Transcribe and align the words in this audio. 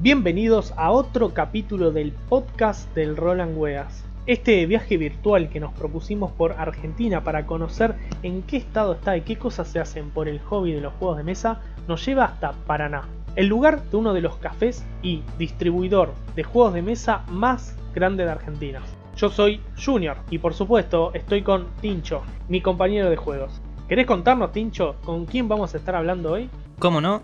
Bienvenidos 0.00 0.72
a 0.76 0.92
otro 0.92 1.34
capítulo 1.34 1.90
del 1.90 2.12
podcast 2.12 2.94
del 2.94 3.16
Roland 3.16 3.58
Weas. 3.58 4.04
Este 4.26 4.64
viaje 4.64 4.96
virtual 4.96 5.48
que 5.48 5.58
nos 5.58 5.72
propusimos 5.72 6.30
por 6.30 6.52
Argentina 6.52 7.24
para 7.24 7.46
conocer 7.46 7.96
en 8.22 8.42
qué 8.42 8.58
estado 8.58 8.92
está 8.92 9.16
y 9.16 9.22
qué 9.22 9.36
cosas 9.38 9.66
se 9.66 9.80
hacen 9.80 10.10
por 10.10 10.28
el 10.28 10.38
hobby 10.38 10.70
de 10.70 10.80
los 10.80 10.94
juegos 10.94 11.16
de 11.16 11.24
mesa 11.24 11.62
nos 11.88 12.06
lleva 12.06 12.26
hasta 12.26 12.52
Paraná, 12.52 13.08
el 13.34 13.48
lugar 13.48 13.82
de 13.90 13.96
uno 13.96 14.14
de 14.14 14.20
los 14.20 14.36
cafés 14.36 14.86
y 15.02 15.24
distribuidor 15.36 16.12
de 16.36 16.44
juegos 16.44 16.74
de 16.74 16.82
mesa 16.82 17.24
más 17.32 17.74
grande 17.92 18.24
de 18.24 18.30
Argentina. 18.30 18.80
Yo 19.16 19.30
soy 19.30 19.60
Junior 19.84 20.18
y 20.30 20.38
por 20.38 20.54
supuesto 20.54 21.10
estoy 21.12 21.42
con 21.42 21.66
Tincho, 21.80 22.22
mi 22.48 22.60
compañero 22.60 23.10
de 23.10 23.16
juegos. 23.16 23.60
¿Querés 23.88 24.06
contarnos, 24.06 24.52
Tincho, 24.52 24.94
con 25.04 25.26
quién 25.26 25.48
vamos 25.48 25.74
a 25.74 25.78
estar 25.78 25.96
hablando 25.96 26.34
hoy? 26.34 26.48
¿Cómo 26.78 27.00
no? 27.00 27.20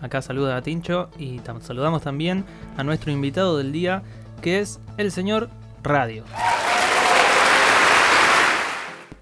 Acá 0.00 0.22
saluda 0.22 0.56
a 0.56 0.62
Tincho 0.62 1.10
y 1.18 1.40
saludamos 1.60 2.02
también 2.02 2.44
a 2.76 2.84
nuestro 2.84 3.10
invitado 3.10 3.58
del 3.58 3.72
día, 3.72 4.02
que 4.40 4.60
es 4.60 4.80
el 4.96 5.10
señor 5.10 5.48
Radio. 5.82 6.24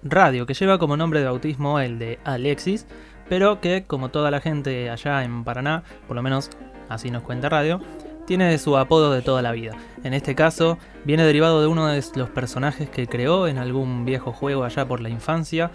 Radio, 0.03 0.45
que 0.45 0.53
lleva 0.53 0.77
como 0.77 0.95
nombre 0.95 1.19
de 1.19 1.25
bautismo 1.25 1.79
el 1.79 1.99
de 1.99 2.19
Alexis, 2.23 2.85
pero 3.27 3.59
que, 3.59 3.85
como 3.85 4.09
toda 4.09 4.31
la 4.31 4.39
gente 4.39 4.89
allá 4.89 5.23
en 5.23 5.43
Paraná, 5.43 5.83
por 6.07 6.15
lo 6.15 6.21
menos 6.21 6.49
así 6.89 7.11
nos 7.11 7.23
cuenta 7.23 7.49
Radio, 7.49 7.81
tiene 8.25 8.57
su 8.57 8.77
apodo 8.77 9.11
de 9.13 9.21
toda 9.21 9.41
la 9.41 9.53
vida. 9.53 9.71
En 10.03 10.13
este 10.13 10.35
caso, 10.35 10.77
viene 11.05 11.23
derivado 11.23 11.61
de 11.61 11.67
uno 11.67 11.87
de 11.87 12.03
los 12.15 12.29
personajes 12.29 12.89
que 12.89 13.07
creó 13.07 13.47
en 13.47 13.57
algún 13.57 14.05
viejo 14.05 14.31
juego 14.31 14.63
allá 14.63 14.85
por 14.87 14.99
la 14.99 15.09
infancia 15.09 15.71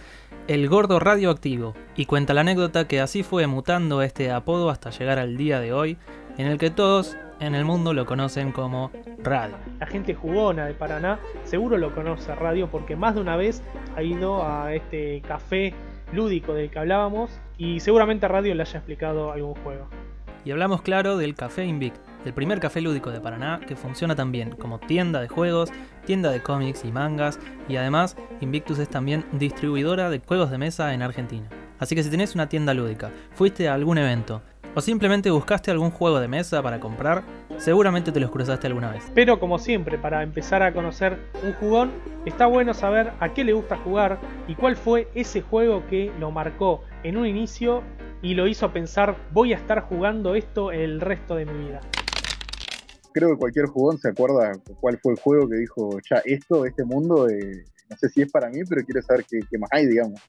el 0.48 0.69
gordo 0.69 0.98
radioactivo, 0.98 1.74
y 1.97 2.06
cuenta 2.06 2.34
la 2.34 2.41
anécdota 2.42 2.89
que 2.89 3.00
así 3.00 3.22
fue 3.22 3.47
mutando 3.47 4.03
este 4.03 4.30
apodo 4.30 4.70
hasta 4.70 4.91
llegar 4.91 5.19
al 5.19 5.36
día 5.36 5.61
de 5.61 5.72
hoy, 5.72 5.97
en 6.39 6.47
el 6.47 6.58
que 6.58 6.70
todos 6.70 7.16
en 7.41 7.55
el 7.55 7.64
mundo 7.64 7.92
lo 7.92 8.06
conocen 8.06 8.53
como 8.53 8.91
Radio. 9.19 9.56
La 9.81 9.86
gente 9.86 10.14
jugona 10.14 10.66
de 10.66 10.75
Paraná 10.75 11.19
seguro 11.44 11.77
lo 11.77 11.94
conoce 11.94 12.34
Radio 12.34 12.69
porque 12.70 12.97
más 12.97 13.14
de 13.14 13.20
una 13.20 13.36
vez 13.36 13.62
ha 13.97 14.03
ido 14.03 14.47
a 14.47 14.75
este 14.75 15.22
café 15.27 15.75
lúdico 16.12 16.55
del 16.55 16.70
que 16.70 16.78
hablábamos 16.78 17.31
y 17.59 17.81
seguramente 17.81 18.28
Radio 18.28 18.55
le 18.55 18.62
haya 18.62 18.78
explicado 18.78 19.33
algún 19.33 19.55
juego. 19.56 19.88
Y 20.44 20.50
hablamos 20.50 20.83
claro 20.83 21.16
del 21.16 21.34
Café 21.34 21.64
Invicto 21.64 22.11
el 22.25 22.33
primer 22.33 22.61
café 22.61 22.81
lúdico 22.81 23.11
de 23.11 23.20
Paraná 23.20 23.61
que 23.67 23.77
funciona 23.77 24.15
también 24.15 24.51
como 24.51 24.78
tienda 24.78 25.20
de 25.20 25.28
juegos, 25.28 25.70
tienda 26.05 26.31
de 26.31 26.42
cómics 26.42 26.84
y 26.84 26.92
mangas 26.92 27.39
y 27.69 27.77
además 27.77 28.17
Invictus 28.41 28.78
es 28.78 28.89
también 28.89 29.25
distribuidora 29.33 30.11
de 30.11 30.20
juegos 30.20 30.50
de 30.50 30.59
mesa 30.59 30.95
en 30.95 31.03
Argentina. 31.03 31.48
Así 31.78 31.95
que 31.95 32.03
si 32.03 32.11
tenés 32.11 32.34
una 32.34 32.48
tienda 32.48 32.75
lúdica, 32.75 33.11
fuiste 33.33 33.69
a 33.69 33.75
algún 33.75 33.98
evento 33.98 34.43
o 34.75 34.81
simplemente 34.81 35.31
buscaste 35.31 35.70
algún 35.70 35.91
juego 35.91 36.20
de 36.20 36.28
mesa 36.28 36.62
para 36.62 36.81
comprar, 36.81 37.23
seguramente 37.59 38.12
te 38.12 38.20
los 38.20 38.31
cruzaste 38.31 38.67
alguna 38.67 38.91
vez. 38.91 39.11
Pero 39.15 39.39
como 39.39 39.59
siempre, 39.59 39.98
para 39.98 40.23
empezar 40.23 40.62
a 40.62 40.73
conocer 40.73 41.19
un 41.43 41.53
jugón, 41.55 41.91
está 42.25 42.47
bueno 42.47 42.73
saber 42.73 43.12
a 43.20 43.34
qué 43.34 43.45
le 43.45 43.53
gusta 43.53 43.77
jugar 43.77 44.19
y 44.48 44.55
cuál 44.55 44.77
fue 44.77 45.09
ese 45.15 45.43
juego 45.43 45.84
que 45.89 46.11
lo 46.19 46.31
marcó 46.31 46.83
en 47.03 47.17
un 47.17 47.27
inicio 47.27 47.83
y 48.23 48.34
lo 48.34 48.47
hizo 48.47 48.73
pensar 48.73 49.17
voy 49.33 49.53
a 49.53 49.56
estar 49.56 49.81
jugando 49.81 50.37
esto 50.37 50.70
el 50.70 51.00
resto 51.00 51.34
de 51.34 51.45
mi 51.45 51.67
vida 51.67 51.81
creo 53.12 53.30
que 53.30 53.36
cualquier 53.36 53.66
jugón 53.66 53.98
se 53.98 54.08
acuerda 54.08 54.52
cuál 54.80 54.98
fue 54.98 55.12
el 55.12 55.20
juego 55.20 55.48
que 55.48 55.56
dijo, 55.56 55.98
ya 56.08 56.22
esto, 56.24 56.64
este 56.64 56.84
mundo, 56.84 57.28
eh, 57.28 57.64
no 57.88 57.96
sé 57.96 58.08
si 58.08 58.22
es 58.22 58.30
para 58.30 58.48
mí, 58.48 58.60
pero 58.69 58.84
quiero 58.84 59.02
saber 59.02 59.24
qué, 59.28 59.58
más 59.58 59.70
hay, 59.72 59.86
digamos. 59.86 60.20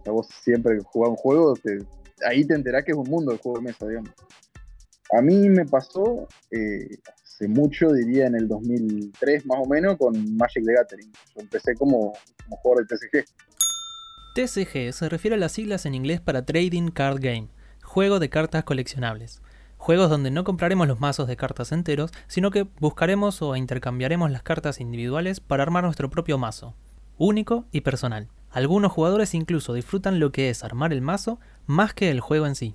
O 0.00 0.02
sea, 0.02 0.12
vos 0.12 0.28
siempre 0.42 0.78
jugás 0.84 1.10
un 1.10 1.16
juego, 1.16 1.54
ahí 2.26 2.44
te 2.44 2.54
enterás 2.54 2.84
que 2.84 2.92
es 2.92 2.96
un 2.96 3.08
mundo 3.08 3.32
el 3.32 3.38
juego 3.38 3.58
de 3.58 3.64
mesa, 3.64 3.86
digamos. 3.86 4.10
A 5.12 5.22
mí 5.22 5.48
me 5.48 5.64
pasó 5.64 6.26
eh, 6.50 6.88
hace 7.22 7.46
mucho, 7.48 7.92
diría 7.92 8.26
en 8.26 8.34
el 8.34 8.48
2003 8.48 9.46
más 9.46 9.58
o 9.62 9.66
menos, 9.68 9.96
con 9.96 10.36
Magic 10.36 10.64
the 10.64 10.72
Gathering. 10.72 11.12
Yo 11.34 11.42
empecé 11.42 11.74
como, 11.74 12.12
como 12.44 12.56
jugador 12.56 12.86
de 12.86 12.96
TCG. 12.96 13.24
TCG 14.34 14.92
se 14.92 15.08
refiere 15.08 15.36
a 15.36 15.38
las 15.38 15.52
siglas 15.52 15.86
en 15.86 15.94
inglés 15.94 16.20
para 16.20 16.44
Trading 16.44 16.90
Card 16.90 17.20
Game, 17.20 17.48
juego 17.82 18.18
de 18.18 18.28
cartas 18.28 18.64
coleccionables. 18.64 19.40
Juegos 19.76 20.10
donde 20.10 20.30
no 20.30 20.42
compraremos 20.42 20.88
los 20.88 21.00
mazos 21.00 21.28
de 21.28 21.36
cartas 21.36 21.70
enteros, 21.70 22.10
sino 22.26 22.50
que 22.50 22.66
buscaremos 22.80 23.40
o 23.42 23.54
intercambiaremos 23.56 24.30
las 24.30 24.42
cartas 24.42 24.80
individuales 24.80 25.40
para 25.40 25.62
armar 25.62 25.84
nuestro 25.84 26.10
propio 26.10 26.38
mazo, 26.38 26.74
único 27.18 27.66
y 27.70 27.82
personal. 27.82 28.28
Algunos 28.50 28.90
jugadores 28.90 29.34
incluso 29.34 29.74
disfrutan 29.74 30.18
lo 30.18 30.32
que 30.32 30.50
es 30.50 30.64
armar 30.64 30.92
el 30.92 31.02
mazo 31.02 31.38
más 31.66 31.94
que 31.94 32.10
el 32.10 32.20
juego 32.20 32.46
en 32.46 32.54
sí. 32.54 32.74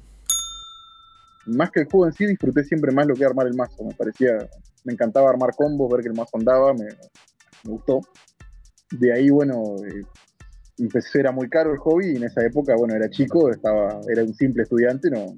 Más 1.47 1.71
que 1.71 1.81
el 1.81 1.87
juego 1.87 2.05
en 2.05 2.13
sí, 2.13 2.25
disfruté 2.27 2.63
siempre 2.63 2.91
más 2.91 3.07
lo 3.07 3.15
que 3.15 3.25
armar 3.25 3.47
el 3.47 3.55
mazo. 3.55 3.83
Me 3.83 3.93
parecía, 3.95 4.37
me 4.83 4.93
encantaba 4.93 5.29
armar 5.29 5.55
combos, 5.55 5.91
ver 5.91 6.01
que 6.01 6.09
el 6.09 6.15
mazo 6.15 6.37
andaba, 6.37 6.73
me, 6.73 6.87
gustó. 7.63 7.99
De 8.91 9.11
ahí, 9.11 9.29
bueno, 9.29 9.75
eh, 9.85 10.05
empecé, 10.77 11.19
era 11.19 11.31
muy 11.31 11.49
caro 11.49 11.73
el 11.73 11.79
hobby 11.79 12.11
y 12.11 12.15
en 12.17 12.23
esa 12.25 12.45
época, 12.45 12.75
bueno, 12.77 12.93
era 12.93 13.09
chico, 13.09 13.49
estaba, 13.49 13.99
era 14.07 14.23
un 14.23 14.33
simple 14.33 14.63
estudiante, 14.63 15.09
no, 15.09 15.35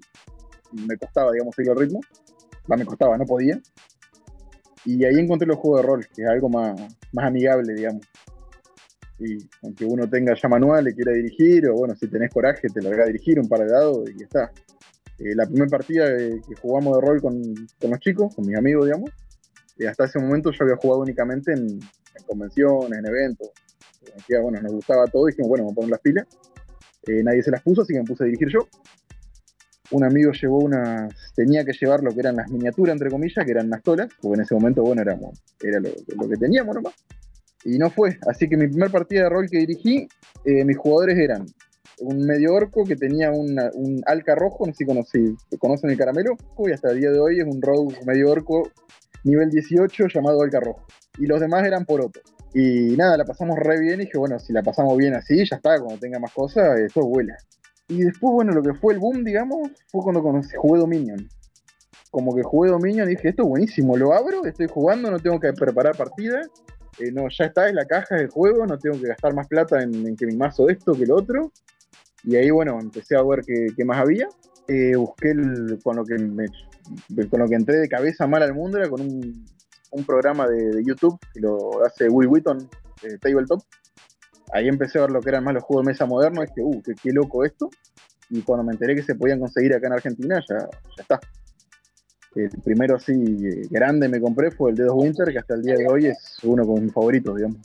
me 0.74 0.98
costaba, 0.98 1.32
digamos, 1.32 1.56
seguir 1.56 1.72
el 1.72 1.80
ritmo. 1.80 2.02
Me 2.68 2.86
costaba, 2.86 3.18
no 3.18 3.26
podía. 3.26 3.60
Y 4.86 5.04
ahí 5.06 5.20
encontré 5.20 5.48
los 5.48 5.58
juegos 5.58 5.82
de 5.82 5.88
rol, 5.88 6.08
que 6.14 6.24
es 6.24 6.28
algo 6.28 6.50
más, 6.50 6.80
más 7.12 7.26
amigable, 7.26 7.74
digamos. 7.74 8.06
Y 9.20 9.38
aunque 9.62 9.86
uno 9.86 10.10
tenga 10.10 10.34
ya 10.36 10.50
manual, 10.50 10.84
le 10.84 10.94
quiera 10.94 11.14
dirigir, 11.14 11.68
o 11.70 11.76
bueno, 11.76 11.96
si 11.96 12.08
tenés 12.08 12.32
coraje, 12.32 12.68
te 12.68 12.82
lo 12.82 12.90
a 12.90 13.06
dirigir 13.06 13.40
un 13.40 13.48
par 13.48 13.62
de 13.62 13.72
dados 13.72 14.10
y 14.10 14.20
ya 14.20 14.26
está. 14.26 14.52
Eh, 15.20 15.36
la 15.36 15.46
primera 15.46 15.68
partida 15.68 16.18
que 16.18 16.56
jugamos 16.62 16.96
de 16.96 17.02
rol 17.08 17.22
con, 17.22 17.42
con, 17.80 17.92
los 17.92 18.00
chicos, 18.00 18.36
con 18.36 18.46
mis 18.46 18.58
amigos, 18.58 18.86
digamos, 18.86 19.12
y 19.78 19.86
hasta 19.86 20.06
ese 20.06 20.20
momento 20.20 20.52
yo 20.52 20.64
había 20.64 20.76
jugado 20.76 21.02
únicamente 21.02 21.54
en, 21.54 21.80
convenciones, 22.28 23.00
en 23.00 23.06
eventos. 23.06 23.50
bueno, 24.42 24.62
nos 24.62 24.72
gustaba 24.72 25.06
todo 25.08 25.30
y 25.30 25.36
bueno, 25.48 25.66
vamos 25.66 25.86
a 25.86 25.90
las 25.90 26.00
pilas. 26.00 26.28
Eh, 27.08 27.22
nadie 27.24 27.44
se 27.44 27.52
las 27.52 27.62
puso, 27.62 27.82
así 27.82 27.94
que 27.94 28.00
me 28.00 28.06
puse 28.06 28.24
a 28.24 28.26
dirigir 28.26 28.50
yo 28.50 28.68
un 29.94 30.04
amigo 30.04 30.32
llevó 30.32 30.60
unas, 30.60 31.14
tenía 31.36 31.64
que 31.64 31.74
llevar 31.74 32.04
lo 32.04 32.12
que 32.12 32.20
eran 32.20 32.36
las 32.36 32.50
miniaturas, 32.50 32.94
entre 32.94 33.10
comillas, 33.10 33.46
que 33.46 33.52
eran 33.52 33.70
nastolas, 33.70 34.10
porque 34.22 34.36
en 34.36 34.42
ese 34.42 34.54
momento, 34.54 34.82
bueno, 34.84 35.02
éramos, 35.02 35.40
era 35.62 35.80
lo, 35.80 36.30
que 36.30 36.38
teníamos 36.38 36.76
nomás. 36.76 36.94
Y 37.64 37.78
no 37.78 37.90
fue. 37.90 38.18
Así 38.28 38.50
que 38.50 38.58
mi 38.58 38.68
primer 38.68 38.92
partida 38.92 39.24
de 39.24 39.30
rol 39.30 39.48
que 39.50 39.60
dirigí, 39.60 40.08
eh, 40.46 40.66
mis 40.66 40.78
jugadores 40.78 41.18
eran 41.18 41.46
un 42.00 42.26
medio 42.26 42.54
orco 42.54 42.84
que 42.84 42.96
tenía 42.96 43.32
un 43.32 44.02
alca 44.06 44.36
rojo, 44.36 44.66
no 44.66 44.74
sé 44.74 44.86
si 45.50 45.58
conocen 45.58 45.92
el 45.92 45.98
caramelo, 45.98 46.36
y 46.58 46.72
hasta 46.72 46.92
el 46.92 47.00
día 47.00 47.12
de 47.12 47.20
hoy 47.20 47.40
es 47.40 47.46
un 47.46 47.62
rogue 47.62 47.96
medio 48.06 48.32
orco 48.32 48.70
nivel 49.24 49.50
18 49.50 50.08
llamado 50.08 50.42
alca 50.42 50.60
rojo. 50.60 50.86
Y 51.18 51.28
los 51.28 51.40
demás 51.40 51.66
eran 51.66 51.86
por 51.86 52.02
otro. 52.02 52.22
Y 52.54 52.96
nada, 52.98 53.18
la 53.18 53.26
pasamos 53.26 53.58
re 53.58 53.80
bien 53.80 54.02
y 54.02 54.06
dije, 54.06 54.18
bueno, 54.18 54.40
si 54.40 54.54
la 54.54 54.62
pasamos 54.62 54.98
bien 54.98 55.16
así, 55.16 55.38
ya 55.46 55.56
está, 55.56 55.80
cuando 55.80 56.00
tenga 56.00 56.20
más 56.20 56.34
cosas, 56.34 56.80
eso 56.80 57.02
vuela. 57.02 57.36
Y 57.94 58.06
después, 58.06 58.34
bueno, 58.34 58.54
lo 58.54 58.64
que 58.64 58.74
fue 58.74 58.94
el 58.94 59.00
boom, 59.00 59.24
digamos, 59.24 59.70
fue 59.88 60.02
cuando 60.02 60.24
conocí, 60.24 60.56
jugué 60.58 60.80
Dominion. 60.80 61.30
Como 62.10 62.36
que 62.36 62.42
jugué 62.42 62.72
Dominion 62.72 63.08
y 63.08 63.12
dije, 63.12 63.30
esto 63.30 63.44
es 63.44 63.50
buenísimo, 63.50 63.96
lo 63.96 64.14
abro, 64.14 64.46
estoy 64.46 64.68
jugando, 64.68 65.12
no 65.12 65.20
tengo 65.20 65.40
que 65.40 65.54
preparar 65.54 65.96
partida. 65.96 66.42
Eh, 67.00 67.12
no, 67.12 67.28
ya 67.30 67.46
está, 67.46 67.68
es 67.68 67.76
la 67.76 67.86
caja 67.86 68.16
del 68.16 68.30
juego, 68.30 68.66
no 68.66 68.80
tengo 68.80 69.00
que 69.00 69.08
gastar 69.08 69.36
más 69.36 69.48
plata 69.48 69.82
en, 69.84 70.16
que 70.16 70.26
mi 70.26 70.36
mazo 70.36 70.70
esto 70.70 70.94
que 70.94 71.04
el 71.04 71.12
otro. 71.12 71.52
Y 72.24 72.36
ahí, 72.36 72.50
bueno, 72.50 72.80
empecé 72.82 73.16
a 73.16 73.22
ver 73.22 73.44
qué, 73.46 73.86
más 73.86 74.00
había. 74.00 74.28
Eh, 74.68 74.96
busqué 74.96 75.36
con, 75.84 75.98
lo 75.98 76.04
que 76.04 76.16
con 77.30 77.40
lo 77.40 77.48
que 77.48 77.56
entré 77.56 77.78
de 77.78 77.88
cabeza 77.88 78.26
mal 78.26 78.42
al 78.42 78.56
mundo, 78.56 78.80
era 78.80 78.90
con 78.90 79.02
un, 79.02 79.46
programa 80.08 80.48
de, 80.48 80.84
YouTube 80.84 81.20
que 81.32 81.42
lo 81.42 81.86
hace 81.86 82.10
Will 82.10 82.28
Wheaton, 82.28 82.58
eh, 83.04 83.18
Tabletop 83.22 83.62
ahí 84.54 84.68
empecé 84.68 85.00
a 85.00 85.02
ver 85.02 85.12
lo 85.12 85.22
que 85.22 85.30
eran 85.30 85.44
más 85.44 85.54
los 85.54 85.64
juegos 85.64 85.86
de 85.86 85.92
mesa 85.92 86.06
modernos, 86.06 86.46
dije, 86.46 86.62
uh, 86.64 86.82
qué, 87.02 87.12
loco 87.12 87.44
esto. 87.44 87.70
Y 88.30 88.42
cuando 88.42 88.64
me 88.64 88.72
enteré 88.72 88.96
que 88.96 89.04
se 89.04 89.16
podían 89.16 89.40
conseguir 89.40 89.74
acá 89.74 89.88
en 89.88 89.94
Argentina, 89.94 90.40
ya, 90.48 90.58
está. 90.98 91.20
El 92.36 92.50
primero 92.64 92.96
así 92.96 93.14
grande 93.70 94.08
me 94.08 94.20
compré 94.20 94.50
fue 94.50 94.72
el 94.72 94.78
Dedos 94.78 94.96
Winter, 94.96 95.32
que 95.32 95.38
hasta 95.38 95.54
el 95.54 95.62
día 95.62 95.76
de 95.76 95.88
hoy 95.88 96.08
es 96.08 96.40
uno 96.44 96.66
de 96.66 96.82
mis 96.82 96.92
favoritos, 96.92 97.36
digamos. 97.36 97.60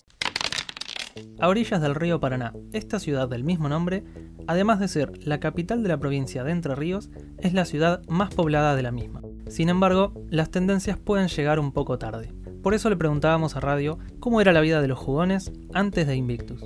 A 1.41 1.49
orillas 1.49 1.81
del 1.81 1.95
río 1.95 2.21
Paraná, 2.21 2.53
esta 2.73 2.99
ciudad 2.99 3.29
del 3.29 3.45
mismo 3.45 3.69
nombre, 3.69 4.05
además 4.47 4.79
de 4.79 4.89
ser 4.89 5.13
la 5.27 5.41
capital 5.41 5.83
de 5.83 5.89
la 5.89 5.99
provincia 5.99 6.45
de 6.45 6.53
Entre 6.53 6.75
Ríos, 6.75 7.11
es 7.39 7.55
la 7.55 7.65
ciudad 7.65 8.03
más 8.09 8.35
poblada 8.35 8.77
de 8.77 8.83
la 8.83 8.93
misma. 8.93 9.23
Sin 9.49 9.69
embargo, 9.69 10.13
las 10.29 10.51
tendencias 10.51 10.99
pueden 10.99 11.29
llegar 11.29 11.59
un 11.59 11.73
poco 11.73 11.99
tarde. 11.99 12.33
Por 12.63 12.75
eso 12.75 12.91
le 12.91 12.97
preguntábamos 12.97 13.57
a 13.57 13.61
Radio 13.61 13.99
cómo 14.21 14.41
era 14.41 14.53
la 14.53 14.61
vida 14.61 14.81
de 14.81 14.89
los 14.89 14.99
jugones 14.99 15.53
antes 15.73 16.07
de 16.07 16.17
Invictus. 16.17 16.63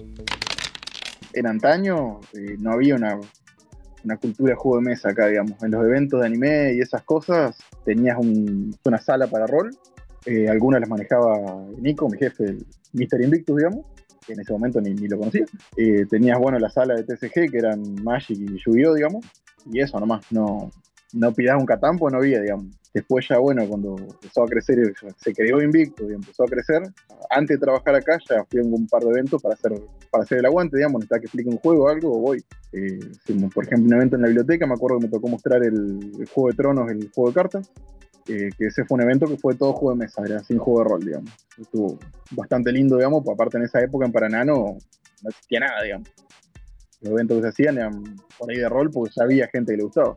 En 1.34 1.46
antaño 1.46 2.20
eh, 2.34 2.56
no 2.58 2.72
había 2.72 2.96
una, 2.96 3.18
cultura 4.20 4.54
de 4.54 4.76
de 4.76 4.80
mesa 4.80 5.10
acá, 5.10 5.28
digamos. 5.28 5.62
En 5.62 5.70
los 5.70 5.84
eventos 5.84 6.20
de 6.20 6.26
anime 6.26 6.74
y 6.74 6.80
esas 6.80 7.02
cosas 7.02 7.56
tenías 7.84 8.16
una 8.18 8.98
sala 8.98 9.26
para 9.26 9.46
rol. 9.46 9.70
Eh, 10.26 10.48
algunas 10.48 10.80
las 10.80 10.88
manejaba 10.88 11.36
Nico, 11.78 12.08
mi 12.08 12.18
jefe, 12.18 12.44
el 12.44 12.66
Mr. 12.92 13.22
Invictus, 13.22 13.56
digamos 13.56 13.86
en 14.28 14.40
ese 14.40 14.52
momento 14.52 14.80
ni, 14.80 14.94
lo 14.94 15.18
conocía. 15.18 15.44
Eh, 15.76 16.06
tenías, 16.08 16.38
bueno, 16.38 16.58
la 16.58 16.70
sala 16.70 16.94
de 16.94 17.04
TCG, 17.04 17.50
que 17.50 17.58
eran 17.58 17.82
Magic 18.02 18.38
y 18.38 18.58
Yu-Gi-Oh, 18.58 18.94
digamos, 18.94 19.24
y 19.70 19.80
eso 19.80 19.98
nomás, 19.98 20.24
no, 20.30 20.70
no 21.12 21.32
pidas 21.32 21.60
un 21.60 21.66
pues 21.98 22.12
no 22.12 22.18
había, 22.18 22.40
digamos. 22.40 22.66
Después 22.94 23.26
ya, 23.26 23.38
bueno, 23.38 23.66
cuando 23.66 23.96
empezó 23.96 24.44
a 24.44 24.46
crecer, 24.46 24.92
se 25.16 25.32
creó 25.32 25.62
Invicto 25.62 26.10
y 26.10 26.12
empezó 26.12 26.44
a 26.44 26.46
crecer, 26.46 26.82
antes 27.30 27.58
de 27.58 27.64
trabajar 27.64 27.94
acá 27.94 28.18
ya 28.28 28.44
fui 28.44 28.60
a 28.60 28.62
un 28.62 28.86
par 28.86 29.02
de 29.02 29.10
eventos 29.10 29.40
para 29.40 29.54
hacer, 29.54 29.72
para 30.10 30.24
hacer 30.24 30.38
el 30.38 30.46
aguante, 30.46 30.76
digamos, 30.76 30.98
necesitaba 30.98 31.20
que 31.20 31.26
explique 31.26 31.48
un 31.48 31.56
juego 31.56 31.84
o 31.84 31.88
algo, 31.88 32.18
voy. 32.18 32.44
Eh, 32.72 33.00
por 33.54 33.64
ejemplo, 33.64 33.86
un 33.86 33.94
evento 33.94 34.16
en 34.16 34.22
la 34.22 34.28
biblioteca, 34.28 34.66
me 34.66 34.74
acuerdo 34.74 34.98
que 34.98 35.06
me 35.06 35.10
tocó 35.10 35.28
mostrar 35.28 35.62
el, 35.64 36.12
Juego 36.34 36.50
de 36.50 36.54
Tronos, 36.54 36.90
el 36.90 37.10
juego 37.10 37.30
de 37.30 37.34
cartas, 37.34 37.70
eh, 38.28 38.50
que 38.58 38.66
ese 38.66 38.84
fue 38.84 38.96
un 38.96 39.02
evento 39.02 39.26
que 39.26 39.38
fue 39.38 39.54
todo 39.54 39.72
juego 39.72 39.96
de 39.96 40.04
mesa, 40.04 40.22
era 40.24 40.40
sin 40.40 40.58
juego 40.58 40.82
de 40.82 40.88
rol, 40.90 41.00
digamos. 41.00 41.30
Estuvo 41.58 41.98
bastante 42.32 42.72
lindo, 42.72 42.96
digamos, 42.96 43.26
aparte 43.26 43.56
en 43.56 43.64
esa 43.64 43.80
época 43.80 44.04
en 44.04 44.12
Paraná 44.12 44.44
no, 44.44 44.76
no 45.22 45.30
existía 45.30 45.60
nada, 45.60 45.82
digamos. 45.82 46.08
Los 47.00 47.12
eventos 47.12 47.38
que 47.38 47.42
se 47.42 47.48
hacían 47.48 47.78
eran 47.78 48.04
por 48.38 48.50
ahí 48.50 48.58
de 48.58 48.68
rol 48.68 48.90
porque 48.90 49.14
ya 49.16 49.24
había 49.24 49.48
gente 49.48 49.72
que 49.72 49.78
le 49.78 49.84
gustaba. 49.84 50.14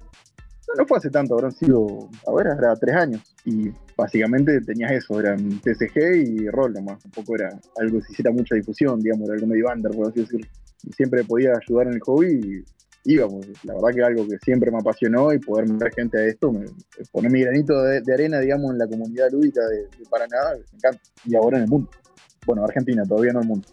No, 0.77 0.85
fue 0.85 0.97
hace 0.97 1.09
tanto, 1.09 1.35
habrán 1.35 1.51
sido, 1.51 2.09
ahora 2.25 2.55
era 2.57 2.75
tres 2.75 2.95
años. 2.95 3.21
Y 3.45 3.71
básicamente 3.95 4.59
tenías 4.61 4.91
eso, 4.91 5.19
eran 5.19 5.61
TCG 5.61 6.15
y 6.15 6.49
rol 6.49 6.73
nomás. 6.73 7.01
Tampoco 7.03 7.35
era 7.35 7.49
algo 7.77 7.99
que 7.99 8.05
se 8.05 8.13
hiciera 8.13 8.31
mucha 8.31 8.55
difusión, 8.55 8.99
digamos, 8.99 9.27
era 9.27 9.35
algo 9.35 9.47
medio 9.47 9.65
por 9.93 10.07
así 10.07 10.21
decirlo. 10.21 10.47
Siempre 10.95 11.23
podía 11.23 11.53
ayudar 11.55 11.87
en 11.87 11.93
el 11.93 11.99
hobby 12.01 12.63
y 13.05 13.13
íbamos. 13.13 13.45
La 13.63 13.75
verdad 13.75 13.89
que 13.95 14.03
algo 14.03 14.27
que 14.27 14.37
siempre 14.43 14.71
me 14.71 14.79
apasionó 14.79 15.33
y 15.33 15.39
poder 15.39 15.69
meter 15.69 15.93
gente 15.93 16.17
a 16.17 16.25
esto, 16.25 16.51
me, 16.51 16.65
poner 17.11 17.31
mi 17.31 17.41
granito 17.41 17.81
de, 17.81 18.13
arena, 18.13 18.39
digamos, 18.39 18.71
en 18.71 18.79
la 18.79 18.87
comunidad 18.87 19.31
lúdica 19.31 19.61
de, 19.67 19.83
de 19.83 20.05
Paraná, 20.09 20.37
me 20.55 20.77
encanta. 20.77 20.99
Y 21.25 21.35
ahora 21.35 21.57
en 21.57 21.63
el 21.63 21.69
mundo. 21.69 21.89
Bueno, 22.45 22.63
Argentina, 22.63 23.03
todavía 23.07 23.33
no 23.33 23.41
el 23.41 23.47
mundo. 23.47 23.67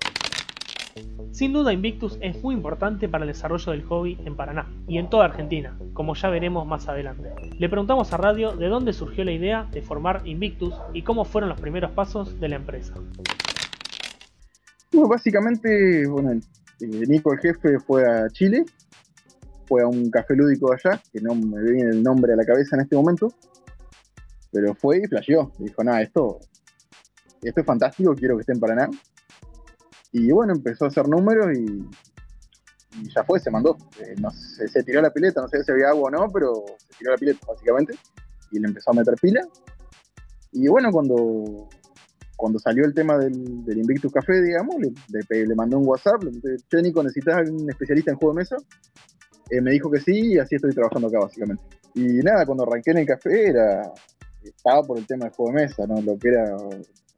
Sin 1.32 1.52
duda 1.52 1.72
Invictus 1.72 2.18
es 2.20 2.42
muy 2.42 2.54
importante 2.54 3.08
para 3.08 3.24
el 3.24 3.28
desarrollo 3.28 3.72
del 3.72 3.84
hobby 3.84 4.18
en 4.24 4.36
Paraná 4.36 4.70
y 4.86 4.98
en 4.98 5.08
toda 5.08 5.24
Argentina, 5.24 5.78
como 5.94 6.14
ya 6.14 6.28
veremos 6.28 6.66
más 6.66 6.88
adelante. 6.88 7.30
Le 7.58 7.68
preguntamos 7.68 8.12
a 8.12 8.18
Radio 8.18 8.52
de 8.52 8.68
dónde 8.68 8.92
surgió 8.92 9.24
la 9.24 9.32
idea 9.32 9.68
de 9.72 9.80
formar 9.80 10.22
Invictus 10.26 10.74
y 10.92 11.02
cómo 11.02 11.24
fueron 11.24 11.48
los 11.48 11.60
primeros 11.60 11.90
pasos 11.92 12.38
de 12.38 12.48
la 12.48 12.56
empresa. 12.56 12.94
básicamente, 14.92 16.06
bueno, 16.06 16.32
eh, 16.32 16.86
Nico 17.08 17.32
el 17.32 17.38
jefe 17.38 17.78
fue 17.78 18.04
a 18.06 18.28
Chile, 18.28 18.64
fue 19.66 19.82
a 19.82 19.86
un 19.86 20.10
café 20.10 20.36
lúdico 20.36 20.72
allá, 20.72 21.00
que 21.12 21.20
no 21.20 21.34
me 21.34 21.62
viene 21.62 21.90
el 21.90 22.02
nombre 22.02 22.34
a 22.34 22.36
la 22.36 22.44
cabeza 22.44 22.76
en 22.76 22.82
este 22.82 22.96
momento, 22.96 23.32
pero 24.52 24.74
fue 24.74 24.98
y 24.98 25.06
flasheó, 25.06 25.50
dijo, 25.58 25.82
nada, 25.82 26.02
esto, 26.02 26.40
esto 27.42 27.60
es 27.60 27.66
fantástico, 27.66 28.14
quiero 28.14 28.36
que 28.36 28.42
esté 28.42 28.52
en 28.52 28.60
Paraná, 28.60 28.90
y 30.12 30.30
bueno, 30.30 30.52
empezó 30.52 30.84
a 30.84 30.88
hacer 30.88 31.08
números 31.08 31.56
y, 31.56 31.88
ya 33.14 33.24
fue, 33.24 33.40
se 33.40 33.50
mandó. 33.50 33.76
Eh, 34.00 34.14
se 34.68 34.82
tiró 34.82 35.00
la 35.00 35.10
pileta, 35.10 35.40
no 35.40 35.48
sé 35.48 35.64
si 35.64 35.72
había 35.72 35.88
agua 35.88 36.08
o 36.08 36.10
no, 36.10 36.28
pero 36.30 36.64
se 36.78 36.98
tiró 36.98 37.12
la 37.12 37.16
pileta 37.16 37.46
básicamente. 37.46 37.94
Y 38.50 38.58
le 38.58 38.68
empezó 38.68 38.90
a 38.90 38.94
meter 38.94 39.14
pila. 39.20 39.40
Y 40.52 40.68
bueno, 40.68 40.90
cuando, 40.92 41.68
cuando 42.36 42.58
salió 42.58 42.84
el 42.84 42.92
tema 42.92 43.16
del, 43.16 43.32
Invictus 43.66 44.12
Café, 44.12 44.42
digamos, 44.42 44.76
le, 44.78 45.46
le, 45.46 45.54
mandó 45.54 45.78
un 45.78 45.88
WhatsApp, 45.88 46.22
le 46.24 46.32
dije, 46.32 46.56
che 46.70 46.82
Nico, 46.82 47.02
¿necesitas 47.02 47.48
un 47.48 47.70
especialista 47.70 48.10
en 48.10 48.18
juego 48.18 48.34
de 48.34 48.40
mesa? 48.40 48.56
Eh, 49.48 49.62
me 49.62 49.70
dijo 49.70 49.90
que 49.90 50.00
sí 50.00 50.34
y 50.34 50.38
así 50.38 50.56
estoy 50.56 50.74
trabajando 50.74 51.08
acá 51.08 51.20
básicamente. 51.20 51.62
Y 51.94 52.18
nada, 52.18 52.44
cuando 52.44 52.64
arranqué 52.64 52.90
en 52.90 52.98
el 52.98 53.06
café 53.06 53.48
era 53.48 53.92
estaba 54.44 54.82
por 54.82 54.98
el 54.98 55.06
tema 55.06 55.26
del 55.26 55.34
juego 55.34 55.52
de 55.52 55.62
mesa, 55.62 55.86
¿no? 55.86 56.00
Lo 56.00 56.18
que 56.18 56.28
era 56.28 56.56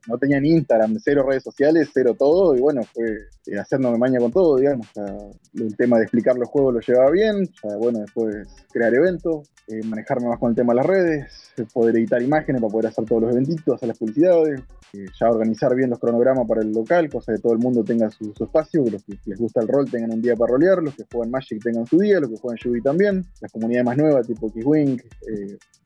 no 0.07 0.19
tenía 0.19 0.41
ni 0.41 0.51
Instagram, 0.51 0.97
cero 1.03 1.25
redes 1.29 1.43
sociales, 1.43 1.91
cero 1.93 2.15
todo, 2.19 2.55
y 2.55 2.61
bueno, 2.61 2.83
fue 2.93 3.29
eh, 3.47 3.59
hacernos 3.59 3.99
maña 3.99 4.19
con 4.19 4.33
todo, 4.33 4.57
digamos. 4.57 4.87
el 5.55 5.77
tema 5.77 5.99
de 5.99 6.05
explicar 6.05 6.37
los 6.37 6.49
juegos 6.49 6.75
lo 6.75 6.81
llevaba 6.81 7.11
bien, 7.11 7.49
ya, 7.63 7.77
bueno, 7.77 8.01
después 8.01 8.47
crear 8.73 8.95
eventos, 8.95 9.49
eh, 9.69 9.83
manejarme 9.85 10.29
más 10.29 10.39
con 10.39 10.51
el 10.51 10.57
tema 10.57 10.73
de 10.73 10.77
las 10.77 10.87
redes, 10.87 11.53
poder 11.73 11.97
editar 11.97 12.21
imágenes 12.21 12.61
para 12.61 12.73
poder 12.73 12.87
hacer 12.89 13.05
todos 13.05 13.23
los 13.23 13.33
eventitos, 13.33 13.75
hacer 13.75 13.89
las 13.89 13.99
publicidades, 13.99 14.61
eh, 14.93 15.07
ya 15.19 15.31
organizar 15.31 15.75
bien 15.75 15.91
los 15.91 15.99
cronogramas 15.99 16.47
para 16.47 16.61
el 16.61 16.73
local, 16.73 17.09
cosa 17.09 17.33
que 17.33 17.41
todo 17.41 17.53
el 17.55 17.59
mundo 17.59 17.83
tenga 17.83 18.11
su, 18.11 18.33
espacio, 18.39 18.85
que 18.85 18.91
los 18.91 19.03
que 19.05 19.19
les 19.25 19.39
gusta 19.39 19.61
el 19.61 19.69
rol 19.69 19.91
tengan 19.91 20.13
un 20.13 20.23
día 20.23 20.37
para 20.37 20.53
rolear, 20.53 20.83
los 20.83 20.95
que 20.95 21.05
juegan 21.11 21.31
Magic 21.31 21.63
tengan 21.63 21.87
su 21.87 21.99
día, 21.99 22.21
los 22.21 22.31
que 22.31 22.37
juegan 22.37 22.59
Yugi 22.63 22.81
también, 22.83 23.25
las 23.41 23.51
comunidades 23.51 23.87
más 23.87 23.97
nuevas 23.97 24.27
tipo 24.27 24.49
X-Wing, 24.49 24.99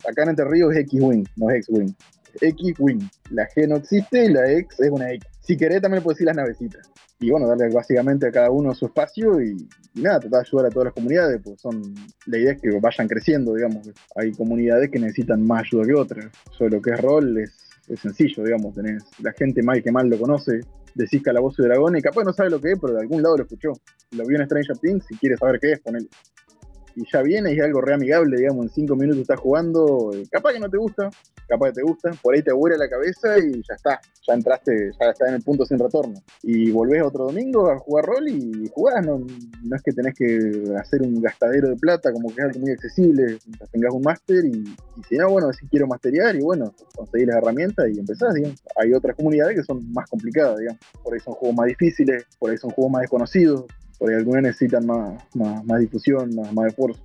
acá 0.09 0.23
en 0.25 0.29
Entre 0.31 0.45
Ríos 0.45 0.73
es 0.75 0.81
X-Wing, 0.81 1.25
no 1.37 1.51
es 1.51 1.57
X-Wing. 1.59 1.95
X-Wing. 2.41 3.09
La 3.31 3.49
G 3.49 3.69
no 3.69 3.77
existe 3.77 4.25
y 4.25 4.29
la 4.29 4.51
X 4.51 4.81
es 4.81 4.91
una 4.91 5.13
X. 5.13 5.29
Si 5.41 5.57
querés, 5.57 5.81
también 5.81 6.03
puedes 6.03 6.17
decir 6.17 6.27
las 6.27 6.37
navecitas. 6.37 6.91
Y 7.21 7.31
bueno, 7.31 7.49
darle 7.49 7.69
básicamente 7.75 8.29
a 8.29 8.31
cada 8.31 8.51
uno 8.51 8.75
su 8.75 8.87
espacio 8.87 9.43
y, 9.43 9.69
nada, 9.95 10.21
tratar 10.21 10.43
de 10.43 10.49
ayudar 10.49 10.67
a 10.67 10.71
todas 10.71 10.85
las 10.87 10.95
comunidades, 10.95 11.41
pues 11.43 11.61
son, 11.61 11.83
la 12.27 12.39
idea 12.39 12.53
es 12.53 12.61
que 12.61 12.71
vayan 12.79 13.09
creciendo, 13.09 13.55
digamos. 13.55 13.91
Hay 14.15 14.33
comunidades 14.33 14.91
que 14.91 15.01
necesitan 15.01 15.45
más 15.45 15.65
ayuda 15.65 15.85
que 15.85 15.95
otras. 15.95 16.27
Sobre 16.57 16.77
lo 16.77 16.83
que 16.83 16.91
es 16.91 17.01
rol 17.01 17.39
es, 17.39 17.57
sencillo, 18.01 18.45
digamos, 18.45 18.75
tenés 18.75 19.03
la 19.21 19.33
gente 19.33 19.63
mal 19.63 19.83
que 19.83 19.91
mal 19.91 20.09
lo 20.09 20.19
conoce, 20.19 20.61
decís 20.95 21.23
Calabozo 21.23 21.63
de 21.63 21.69
Dragón 21.69 21.97
y 21.97 22.03
capaz 22.03 22.23
no 22.23 22.33
sabe 22.33 22.51
lo 22.51 22.61
que 22.61 22.73
es, 22.73 22.79
pero 22.79 22.93
de 22.93 23.01
algún 23.01 23.23
lado 23.23 23.39
lo 23.39 23.45
escuchó. 23.45 23.73
Lo 24.13 24.27
vio 24.27 24.39
en 24.39 24.45
Stranger 24.45 24.77
Things 24.77 25.07
y 25.11 25.17
quiere 25.17 25.37
saber 25.39 25.59
qué 25.59 25.73
es, 25.73 25.81
ponele 25.81 26.09
y 26.99 27.05
ya 27.13 27.23
viene 27.23 27.55
y 27.55 27.61
algo 27.61 27.81
re 27.81 27.95
amigable, 27.95 28.37
digamos, 28.37 28.67
en 28.67 28.71
cinco 28.71 28.97
minutos 28.97 29.23
estás 29.23 29.39
jugando, 29.39 30.11
eh, 30.13 30.25
capaz 30.31 30.53
que 30.53 30.59
no 30.59 30.69
te 30.69 30.77
gusta, 30.77 31.09
capaz 31.47 31.69
que 31.69 31.75
te 31.75 31.83
gusta, 31.83 32.11
por 32.21 32.35
ahí 32.35 32.43
te 32.43 32.53
vuela 32.53 32.77
la 32.77 32.89
cabeza 32.89 33.39
y 33.39 33.63
ya 33.63 33.75
está, 33.75 34.01
ya 34.27 34.35
entraste, 34.35 34.91
ya 34.99 35.11
estás 35.11 35.29
en 35.29 35.35
el 35.37 35.43
punto 35.43 35.65
sin 35.65 35.79
retorno. 35.79 36.21
Y 36.43 36.73
volvés 36.73 37.03
otro 37.03 37.27
domingo 37.27 37.71
a 37.71 37.79
jugar 37.79 38.05
rol 38.05 38.29
y 38.29 38.69
jugás, 38.75 39.07
no, 39.07 39.19
no 39.19 39.77
es 39.77 39.83
que 39.83 39.93
tenés 39.93 40.15
que 40.15 40.75
hacer 40.77 41.03
un 41.03 41.21
gastadero 41.21 41.69
de 41.69 41.77
plata, 41.77 42.13
como 42.13 42.35
que 42.35 42.41
es 42.41 42.47
algo 42.47 42.61
muy 42.61 42.73
accesible, 42.73 43.39
tengas 43.71 43.95
un 43.95 44.03
máster 44.03 44.45
y, 44.45 44.65
si 45.09 45.17
no, 45.17 45.31
bueno, 45.31 45.53
si 45.53 45.69
quiero 45.69 45.87
masterear 45.87 46.35
y 46.35 46.41
bueno, 46.41 46.75
conseguir 46.97 47.29
las 47.29 47.37
herramientas 47.37 47.87
y 47.95 48.01
empezás, 48.01 48.35
digamos. 48.35 48.61
Hay 48.77 48.93
otras 48.93 49.15
comunidades 49.15 49.57
que 49.57 49.63
son 49.63 49.93
más 49.93 50.11
complicadas, 50.11 50.59
digamos, 50.59 50.81
por 51.05 51.15
ahí 51.15 51.21
son 51.21 51.35
juegos 51.35 51.57
más 51.57 51.67
difíciles, 51.69 52.25
por 52.41 52.51
ahí 52.51 52.59
son 52.59 52.71
juegos 52.71 52.93
más 52.93 53.03
desconocidos, 53.03 53.67
por 53.99 54.11
ahí 54.11 54.17
algunas 54.17 54.43
necesitan 54.43 54.87
más, 54.87 55.23
más, 55.35 55.81
difusión, 55.81 56.35
más, 56.35 56.53
más 56.53 56.67
esfuerzo. 56.69 57.01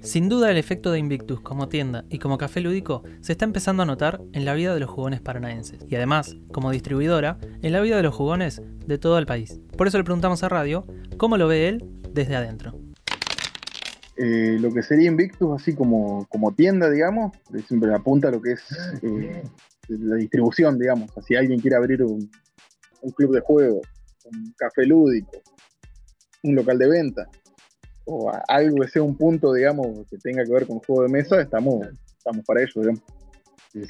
Sin 0.00 0.28
duda 0.28 0.50
el 0.50 0.56
efecto 0.56 0.90
de 0.90 0.98
Invictus 0.98 1.40
como 1.40 1.68
tienda 1.68 2.04
y 2.08 2.18
como 2.18 2.36
café 2.36 2.60
lúdico 2.60 3.04
se 3.20 3.32
está 3.32 3.44
empezando 3.44 3.84
a 3.84 3.86
notar 3.86 4.20
en 4.32 4.44
la 4.44 4.52
vida 4.54 4.74
de 4.74 4.80
los 4.80 4.90
jugones 4.90 5.20
paranaenses 5.20 5.78
y 5.88 5.94
además, 5.94 6.36
como 6.50 6.72
distribuidora, 6.72 7.38
en 7.62 7.72
la 7.72 7.80
vida 7.80 7.96
de 7.96 8.02
los 8.02 8.14
jugones 8.14 8.60
de 8.84 8.98
todo 8.98 9.18
el 9.18 9.26
país. 9.26 9.60
Por 9.76 9.86
eso 9.86 9.98
le 9.98 10.04
preguntamos 10.04 10.42
a 10.42 10.48
Radio 10.48 10.84
cómo 11.18 11.36
lo 11.36 11.46
ve 11.46 11.68
él 11.68 11.84
desde 12.12 12.34
adentro. 12.34 12.76
Eh, 14.16 14.58
lo 14.60 14.72
que 14.72 14.82
sería 14.82 15.08
Invictus, 15.08 15.48
así 15.54 15.74
como, 15.74 16.26
como 16.28 16.52
tienda, 16.52 16.90
digamos, 16.90 17.32
siempre 17.68 17.94
apunta 17.94 18.28
a 18.28 18.30
lo 18.32 18.42
que 18.42 18.52
es 18.52 18.62
eh, 19.02 19.42
la 19.88 20.16
distribución, 20.16 20.80
digamos. 20.80 21.10
Si 21.26 21.36
alguien 21.36 21.60
quiere 21.60 21.76
abrir 21.76 22.02
un, 22.02 22.28
un 23.02 23.10
club 23.12 23.34
de 23.34 23.40
juego 23.40 23.82
un 24.24 24.52
café 24.56 24.86
lúdico, 24.86 25.42
un 26.42 26.54
local 26.54 26.78
de 26.78 26.88
venta, 26.88 27.28
o 28.04 28.30
algo 28.48 28.76
que 28.82 28.88
sea 28.88 29.02
un 29.02 29.16
punto, 29.16 29.52
digamos, 29.52 30.06
que 30.08 30.18
tenga 30.18 30.44
que 30.44 30.52
ver 30.52 30.66
con 30.66 30.80
juego 30.80 31.02
de 31.02 31.08
mesa, 31.08 31.40
estamos, 31.40 31.86
estamos 32.16 32.44
para 32.44 32.62
ello, 32.62 32.72
digamos. 32.76 33.02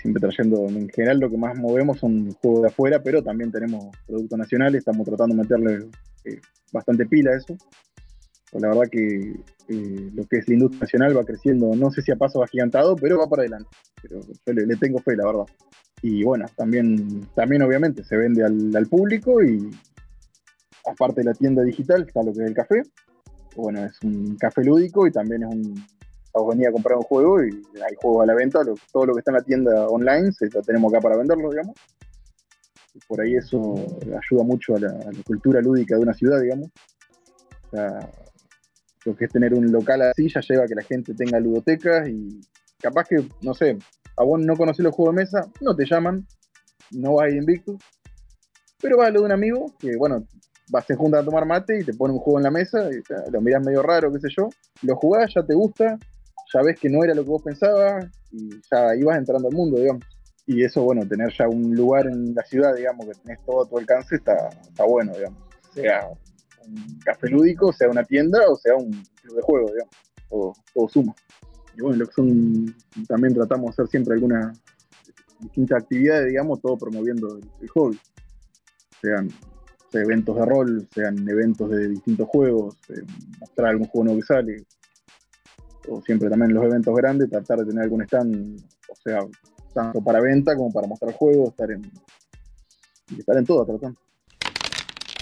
Siempre 0.01 0.21
trayendo, 0.21 0.69
en 0.69 0.89
general 0.91 1.19
lo 1.19 1.29
que 1.29 1.37
más 1.37 1.59
movemos 1.59 1.99
son 1.99 2.31
juegos 2.35 2.63
de 2.63 2.69
afuera, 2.69 3.03
pero 3.03 3.21
también 3.21 3.51
tenemos 3.51 3.87
productos 4.07 4.39
nacionales, 4.39 4.79
estamos 4.79 5.05
tratando 5.05 5.35
de 5.35 5.43
meterle 5.43 5.89
eh, 6.25 6.41
bastante 6.73 7.05
pila 7.07 7.33
a 7.33 7.37
eso. 7.37 7.57
Pues 8.53 8.63
la 8.63 8.69
verdad 8.69 8.89
que 8.93 9.35
eh, 9.69 10.11
lo 10.15 10.25
que 10.27 10.37
es 10.37 10.47
la 10.47 10.55
industria 10.55 10.83
nacional 10.83 11.19
va 11.19 11.25
creciendo, 11.25 11.75
no 11.75 11.91
sé 11.91 12.01
si 12.03 12.13
a 12.13 12.17
paso 12.17 12.45
agigantado, 12.45 12.95
pero 12.95 13.19
va 13.19 13.29
para 13.29 13.43
adelante. 13.43 13.71
Pero 14.01 14.21
yo 14.21 14.53
le, 14.53 14.77
tengo 14.77 15.01
fe, 15.01 15.17
la 15.17 15.27
verdad. 15.27 15.47
Y 16.01 16.23
bueno, 16.23 16.47
también, 16.57 17.27
también 17.35 17.63
obviamente 17.63 18.05
se 18.05 18.17
vende 18.17 18.45
al, 18.45 18.77
al 18.77 18.87
público 18.87 19.43
y, 19.43 19.69
aparte 20.87 21.21
de 21.21 21.27
la 21.27 21.35
tienda 21.35 21.63
digital, 21.63 22.05
está 22.07 22.23
lo 22.23 22.33
que 22.33 22.43
es 22.43 22.49
el 22.49 22.55
café. 22.55 22.83
Bueno, 23.57 23.85
es 23.85 23.99
un 24.03 24.37
café 24.37 24.65
lúdico 24.65 25.07
y 25.07 25.13
también 25.13 25.43
es 25.43 25.49
un. 25.49 25.87
venía 26.49 26.71
a 26.71 26.73
comprar 26.73 26.97
un 26.97 27.05
juego 27.05 27.43
y 27.45 27.51
hay 27.77 27.95
juegos 28.01 28.23
a 28.23 28.27
la 28.27 28.35
venta. 28.35 28.61
todo 28.93 29.07
lo 29.07 29.15
que 29.15 29.21
está 29.21 29.31
en 29.31 29.37
la 29.37 29.43
tienda 29.43 29.87
online 29.89 30.33
se, 30.33 30.49
lo 30.49 30.63
tenemos 30.63 30.93
acá 30.93 31.01
para 31.01 31.17
venderlo, 31.17 31.51
digamos. 31.51 31.77
Por 33.09 33.21
ahí 33.21 33.35
eso 33.35 33.75
ayuda 34.03 34.45
mucho 34.45 34.77
a 34.77 34.81
la, 34.81 34.99
cultura 35.25 35.61
lúdica 35.61 35.97
de 35.97 36.03
una 36.03 36.15
ciudad, 36.15 36.41
digamos. 36.41 36.71
O 37.71 37.77
sea, 37.77 38.11
lo 39.05 39.17
que 39.17 39.25
es 39.25 39.33
tener 39.33 39.55
un 39.55 39.71
local 39.73 40.03
así 40.03 40.29
ya 40.29 40.41
lleva 40.41 40.65
a 40.65 40.67
que 40.67 40.75
la 40.75 40.83
gente 40.83 41.15
tenga 41.15 41.41
ludotecas 41.41 42.09
y 42.09 42.41
capaz 42.81 43.05
que, 43.09 43.27
no 43.41 43.55
sé, 43.55 43.79
a 44.17 44.25
vos 44.25 44.41
no 44.41 44.57
conocés 44.57 44.85
los 44.85 44.95
juegos 44.95 45.15
de 45.15 45.23
mesa, 45.23 45.51
no 45.61 45.75
te 45.75 45.87
llaman, 45.87 46.27
no 46.91 47.15
vas 47.15 47.33
a 47.33 47.35
Invictus, 47.35 47.77
pero 48.81 48.99
vas 48.99 49.09
a 49.09 49.11
lo 49.11 49.21
de 49.21 49.27
un 49.27 49.33
amigo 49.33 49.73
que, 49.79 49.97
bueno, 49.97 50.27
vas, 50.71 50.87
se 50.87 50.95
juntan 50.95 51.23
a 51.23 51.25
tomar 51.25 51.47
mate 51.47 51.81
y 51.81 51.85
te 51.85 51.95
pone 51.95 52.15
un 52.15 52.21
juego 52.21 52.39
en 52.39 52.45
la 52.45 52.51
mesa, 52.51 52.89
y, 52.91 53.03
lo 53.31 53.41
miras 53.41 53.65
medio 53.65 53.83
raro, 53.83 54.13
qué 54.13 54.21
sé 54.21 54.29
yo, 54.37 54.49
lo 54.83 54.97
jugás, 54.97 55.33
ya 55.35 55.43
te 55.43 55.55
gusta, 55.55 55.99
ya 56.53 56.63
ves 56.63 56.79
que 56.79 56.89
no 56.89 57.03
era 57.05 57.15
lo 57.15 57.25
que 57.25 57.31
vos 57.31 57.43
pensabas 57.43 58.07
y 58.31 58.51
ya 58.71 58.95
ibas 58.97 59.19
entrando 59.19 59.49
al 59.49 59.55
mundo, 59.55 59.79
digamos. 59.79 60.05
Y 60.47 60.65
eso, 60.65 60.83
bueno, 60.83 61.07
tener 61.07 61.33
ya 61.33 61.49
un 61.49 61.75
lugar 61.75 62.07
en 62.07 62.35
la 62.35 62.43
ciudad, 62.43 62.75
digamos, 62.75 63.07
que 63.07 63.13
tenés 63.15 63.45
todo 63.47 63.63
a 63.63 63.69
tu 63.69 63.79
alcance, 63.79 64.17
está, 64.17 64.49
está 64.49 64.85
bueno, 64.85 65.13
digamos. 65.13 65.39
Sea 65.73 66.09
un 66.67 66.99
café 67.05 67.29
lúdico, 67.29 67.73
sea 67.73 67.89
una 67.89 68.05
tienda 68.05 68.41
o 68.49 68.57
sea 68.57 68.75
un 68.77 68.91
club 69.23 69.37
de 69.37 69.43
juego, 69.43 69.71
digamos. 69.73 69.95
Todo, 70.29 70.53
todo 70.75 70.89
suma. 70.89 71.15
y 71.77 71.83
bueno, 71.83 71.99
lo 71.99 72.07
que 72.07 72.13
son, 72.15 72.75
también 73.07 73.35
tratamos 73.35 73.67
de 73.67 73.71
hacer 73.71 73.89
siempre 73.89 74.15
algunas 74.15 74.59
distintas 75.41 75.83
actividades, 75.83 76.29
digamos, 76.29 76.61
todo 76.61 76.77
promoviendo 76.77 77.39
el, 77.61 77.69
hobby. 77.69 77.99
Sean, 79.01 79.29
eventos 79.95 80.37
de 80.37 80.47
rol, 80.47 80.89
sean 80.93 81.29
eventos 81.29 81.71
de 81.71 81.89
distintos 81.89 82.29
juegos, 82.29 82.77
eh, 82.89 83.03
mostrar 83.41 83.71
algún 83.71 83.87
juego 83.89 84.05
nuevo 84.05 84.21
que 84.21 84.27
sale, 84.27 84.57
o 85.89 86.01
siempre 86.03 86.29
también 86.29 86.55
los 86.55 86.65
eventos 86.65 86.95
grandes, 86.95 87.31
tratar 87.31 87.59
de 87.59 87.67
tener 87.67 87.85
algún 87.85 88.03
stand, 88.03 88.61
o 88.89 88.97
sea, 88.97 89.21
tanto 89.73 90.03
para 90.03 90.21
venta 90.21 90.57
como 90.57 90.73
para 90.73 90.87
mostrar 90.87 91.13
juegos, 91.15 91.51
estar 91.51 91.71
en, 91.71 91.83
estar 93.17 93.37
en 93.37 93.45
todo 93.45 93.65
tratando. 93.65 93.99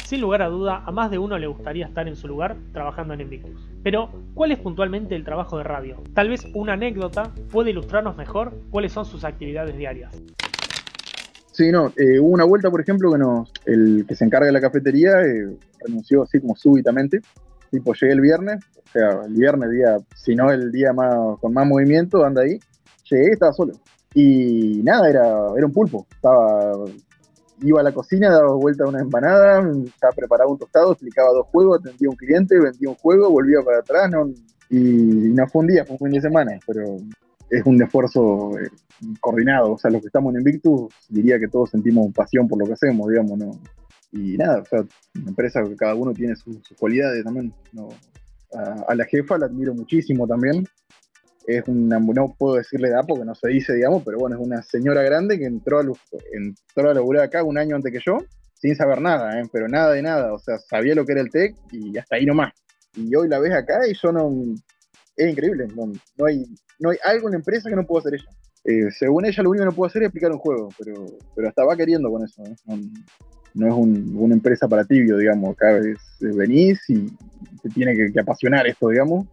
Sin 0.05 0.23
lugar 0.23 0.43
a 0.43 0.49
duda, 0.49 0.83
a 0.85 0.91
más 0.91 1.09
de 1.13 1.19
uno 1.19 1.39
le 1.39 1.47
gustaría 1.47 1.87
estar 1.87 2.09
en 2.09 2.17
su 2.17 2.27
lugar 2.27 2.57
trabajando 2.73 3.15
en 3.15 3.21
Invictus. 3.21 3.71
Pero, 3.85 4.11
¿cuál 4.35 4.51
es 4.51 4.59
puntualmente 4.59 5.15
el 5.15 5.23
trabajo 5.23 5.57
de 5.57 5.63
radio? 5.63 6.03
Tal 6.15 6.29
vez 6.29 6.45
una 6.53 6.73
anécdota 6.73 7.33
puede 7.53 7.71
ilustrarnos 7.71 8.17
mejor 8.17 8.53
cuáles 8.71 8.91
son 8.91 9.05
sus 9.05 9.23
actividades 9.23 9.77
diarias. 9.77 10.21
Sí, 11.61 11.71
no, 11.71 11.93
eh, 11.99 12.19
hubo 12.19 12.31
una 12.31 12.45
vuelta, 12.45 12.71
por 12.71 12.81
ejemplo, 12.81 13.13
que 13.13 13.19
nos, 13.19 13.53
el 13.67 14.07
que 14.09 14.17
se 14.17 14.25
encarga 14.25 14.47
de 14.47 14.53
la 14.53 14.63
cafetería 14.63 15.21
eh, 15.21 15.59
renunció 15.85 16.23
así 16.23 16.41
como 16.41 16.57
súbitamente. 16.57 17.21
Tipo, 17.71 17.93
llegué 17.93 18.15
el 18.15 18.23
viernes, 18.23 18.65
o 18.79 18.91
sea, 18.91 19.21
el 19.27 19.35
viernes, 19.35 19.71
día, 19.71 19.99
si 20.17 20.35
no 20.35 20.51
el 20.51 20.73
día 20.73 20.95
más 20.95 21.39
con 21.39 21.53
más 21.53 21.67
movimiento, 21.67 22.25
anda 22.25 22.41
ahí. 22.41 22.59
Llegué 23.11 23.29
y 23.29 23.33
estaba 23.33 23.53
solo. 23.53 23.75
Y 24.15 24.81
nada, 24.85 25.11
era, 25.11 25.27
era 25.55 25.67
un 25.67 25.73
pulpo. 25.75 26.07
Estaba 26.11 26.73
iba 27.61 27.81
a 27.81 27.85
la 27.85 27.93
cocina, 27.93 28.31
daba 28.31 28.55
vuelta 28.55 28.85
a 28.85 28.89
una 28.89 29.01
empanada, 29.03 29.63
ya 29.63 30.09
preparaba 30.17 30.51
un 30.51 30.57
tostado, 30.57 30.93
explicaba 30.93 31.29
dos 31.29 31.47
juegos, 31.49 31.81
atendía 31.81 32.09
a 32.09 32.13
un 32.13 32.17
cliente, 32.17 32.59
vendía 32.59 32.89
un 32.89 32.97
juego, 32.97 33.29
volvía 33.29 33.59
para 33.63 33.81
atrás, 33.81 34.11
no, 34.11 34.31
y, 34.71 34.79
no 34.79 35.47
fue 35.47 35.61
un 35.61 35.67
día, 35.67 35.85
fue 35.85 35.99
un 36.01 36.07
fin 36.07 36.13
de 36.13 36.23
semana, 36.23 36.59
pero 36.67 36.97
es 37.51 37.67
un 37.67 37.83
esfuerzo 37.83 38.59
eh, 38.59 38.69
coordinado, 39.21 39.73
o 39.73 39.79
sea, 39.79 39.91
los 39.91 40.01
que 40.01 40.07
estamos 40.07 40.33
en 40.35 40.41
Invictus, 40.41 40.93
diría 41.09 41.39
que 41.39 41.49
todos 41.49 41.71
sentimos 41.71 42.13
pasión 42.15 42.49
por 42.49 42.59
lo 42.59 42.67
que 42.67 42.75
hacemos, 42.75 43.09
digamos, 43.09 43.39
¿no? 43.39 43.51
Y 44.13 44.37
nada, 44.37 44.61
o 44.61 44.65
sea, 44.65 44.81
una 45.17 45.29
empresa 45.29 45.63
que 45.63 45.77
cada 45.77 45.95
uno 45.95 46.13
tiene 46.13 46.35
sus, 46.37 46.57
cualidades 46.79 47.25
también, 47.25 47.53
¿no? 47.73 47.89
a 48.53 48.97
la 48.97 49.05
jefa 49.05 49.39
la 49.39 49.47
admiro 49.47 49.73
muchísimo 49.73 50.27
también, 50.27 50.67
es 51.47 51.65
una, 51.67 51.99
no 51.99 52.35
puedo 52.39 52.57
decirle 52.57 52.89
edad 52.89 53.05
porque 53.07 53.25
no 53.25 53.35
se 53.35 53.49
dice, 53.49 53.75
digamos, 53.75 54.03
pero 54.05 54.19
bueno, 54.19 54.37
es 54.37 54.43
una 54.43 54.63
señora 54.63 55.03
grande 55.03 55.39
que 55.39 55.47
entró 55.47 55.81
a, 55.81 55.85
entró 56.33 56.91
a 56.91 56.95
laburar 56.95 57.25
acá 57.25 57.43
un 57.43 57.59
año 57.59 57.77
antes 57.77 57.93
que 57.93 58.01
yo, 58.05 58.19
sin 58.55 58.77
saber 58.77 59.01
nada, 59.01 59.41
¿eh? 59.41 59.45
pero 59.53 59.69
nada 59.69 59.93
de 59.93 60.03
nada, 60.03 60.33
o 60.33 60.39
sea, 60.39 60.59
sabía 60.59 60.95
lo 60.95 61.05
que 61.05 61.13
era 61.13 61.21
el 61.21 61.31
TEC 61.31 61.57
y 61.73 61.97
hasta 61.97 62.17
ahí 62.17 62.27
nomás. 62.27 62.53
Y 62.95 63.15
hoy 63.15 63.29
la 63.29 63.39
ves 63.39 63.55
acá 63.55 63.87
y 63.89 63.95
yo 63.95 64.13
no, 64.13 64.31
es 65.25 65.31
increíble, 65.31 65.67
no, 65.75 66.25
hay, 66.25 66.47
no 66.79 66.91
hay 66.91 66.99
algo 67.05 67.29
en 67.29 67.33
la 67.33 67.39
empresa 67.39 67.69
que 67.69 67.77
no 67.77 67.87
puedo 67.87 68.01
hacer 68.01 68.15
ella. 68.15 68.31
Eh, 68.65 68.91
según 68.91 69.25
ella, 69.25 69.43
lo 69.43 69.51
único 69.51 69.63
que 69.63 69.71
no 69.71 69.77
puedo 69.77 69.89
hacer 69.89 70.03
es 70.03 70.07
explicar 70.09 70.33
un 70.33 70.39
juego, 70.39 70.69
pero, 70.79 71.07
pero 71.35 71.49
hasta 71.49 71.65
va 71.65 71.77
queriendo 71.77 72.11
con 72.11 72.25
eso. 72.25 72.43
¿eh? 72.45 72.55
No, 73.55 73.67
es 73.67 73.75
una 73.75 74.35
empresa 74.35 74.69
para 74.69 74.85
tibio, 74.85 75.17
digamos. 75.17 75.51
Acá 75.51 75.79
es, 75.79 75.99
venís 76.21 76.79
y 76.89 77.07
te 77.63 77.69
tiene 77.71 77.97
que 77.97 78.21
apasionar 78.21 78.67
esto, 78.67 78.89
digamos 78.89 79.27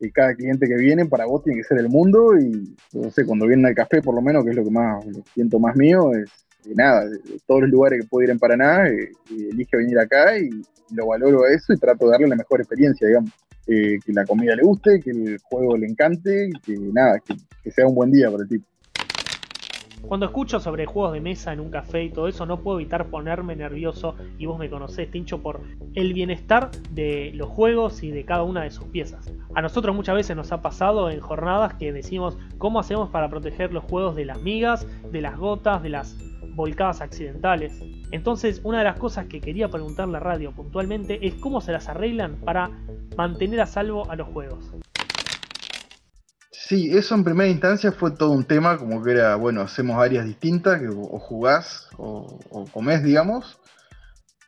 y 0.00 0.10
cada 0.10 0.34
cliente 0.34 0.68
que 0.68 0.76
viene 0.76 1.06
para 1.06 1.26
vos 1.26 1.42
tiene 1.42 1.60
que 1.60 1.66
ser 1.66 1.78
el 1.78 1.88
mundo 1.88 2.38
y 2.38 2.74
no 2.92 3.10
sé, 3.10 3.24
cuando 3.24 3.46
vienen 3.46 3.66
al 3.66 3.74
café 3.74 4.00
por 4.00 4.14
lo 4.14 4.22
menos, 4.22 4.44
que 4.44 4.50
es 4.50 4.56
lo 4.56 4.64
que 4.64 4.70
más 4.70 5.04
lo 5.06 5.22
siento 5.34 5.58
más 5.58 5.74
mío, 5.76 6.12
es 6.14 6.30
que 6.62 6.74
nada, 6.74 7.06
de, 7.06 7.18
todos 7.46 7.62
los 7.62 7.70
lugares 7.70 8.00
que 8.00 8.08
puedo 8.08 8.24
ir 8.24 8.30
en 8.30 8.38
Paraná, 8.38 8.88
eh, 8.88 9.10
elige 9.30 9.76
venir 9.76 9.98
acá 9.98 10.38
y, 10.38 10.50
lo 10.90 11.08
valoro 11.08 11.46
eso 11.46 11.74
y 11.74 11.76
trato 11.76 12.06
de 12.06 12.12
darle 12.12 12.28
la 12.28 12.36
mejor 12.36 12.60
experiencia, 12.60 13.06
digamos. 13.06 13.30
Que 13.68 14.00
la 14.06 14.24
comida 14.24 14.56
le 14.56 14.62
guste, 14.62 14.98
que 14.98 15.10
el 15.10 15.38
juego 15.42 15.76
le 15.76 15.86
encante, 15.86 16.50
que 16.64 16.74
nada, 16.78 17.20
que 17.62 17.70
sea 17.70 17.86
un 17.86 17.94
buen 17.94 18.10
día 18.10 18.30
para 18.30 18.42
el 18.42 18.48
tipo. 18.48 18.64
Cuando 20.02 20.26
escucho 20.26 20.60
sobre 20.60 20.86
juegos 20.86 21.12
de 21.12 21.20
mesa 21.20 21.52
en 21.52 21.60
un 21.60 21.70
café 21.70 22.04
y 22.04 22.10
todo 22.10 22.28
eso, 22.28 22.46
no 22.46 22.60
puedo 22.62 22.78
evitar 22.78 23.10
ponerme 23.10 23.56
nervioso. 23.56 24.14
Y 24.38 24.46
vos 24.46 24.58
me 24.58 24.70
conocés, 24.70 25.10
Tincho, 25.10 25.42
por 25.42 25.60
el 25.94 26.14
bienestar 26.14 26.70
de 26.92 27.32
los 27.34 27.48
juegos 27.48 28.02
y 28.02 28.10
de 28.10 28.24
cada 28.24 28.44
una 28.44 28.62
de 28.62 28.70
sus 28.70 28.84
piezas. 28.84 29.30
A 29.54 29.60
nosotros 29.60 29.94
muchas 29.94 30.14
veces 30.14 30.36
nos 30.36 30.52
ha 30.52 30.62
pasado 30.62 31.10
en 31.10 31.20
jornadas 31.20 31.74
que 31.74 31.92
decimos 31.92 32.38
cómo 32.58 32.80
hacemos 32.80 33.10
para 33.10 33.28
proteger 33.28 33.72
los 33.72 33.84
juegos 33.84 34.16
de 34.16 34.24
las 34.24 34.40
migas, 34.40 34.86
de 35.10 35.20
las 35.20 35.36
gotas, 35.36 35.82
de 35.82 35.90
las 35.90 36.16
volcadas 36.58 37.00
accidentales. 37.00 37.72
Entonces, 38.10 38.60
una 38.64 38.78
de 38.78 38.84
las 38.84 38.98
cosas 38.98 39.26
que 39.26 39.40
quería 39.40 39.68
preguntarle 39.68 40.16
a 40.16 40.20
Radio 40.20 40.52
puntualmente 40.52 41.26
es 41.26 41.34
cómo 41.34 41.60
se 41.62 41.72
las 41.72 41.88
arreglan 41.88 42.36
para 42.44 42.68
mantener 43.16 43.60
a 43.60 43.66
salvo 43.66 44.10
a 44.10 44.16
los 44.16 44.28
juegos. 44.28 44.64
Sí, 46.50 46.90
eso 46.90 47.14
en 47.14 47.24
primera 47.24 47.48
instancia 47.48 47.92
fue 47.92 48.10
todo 48.10 48.32
un 48.32 48.44
tema, 48.44 48.76
como 48.76 49.02
que 49.02 49.12
era, 49.12 49.36
bueno, 49.36 49.62
hacemos 49.62 49.96
áreas 49.96 50.26
distintas, 50.26 50.80
que 50.80 50.88
o 50.88 51.18
jugás 51.18 51.88
o, 51.96 52.38
o 52.50 52.64
comés, 52.66 53.02
digamos, 53.02 53.58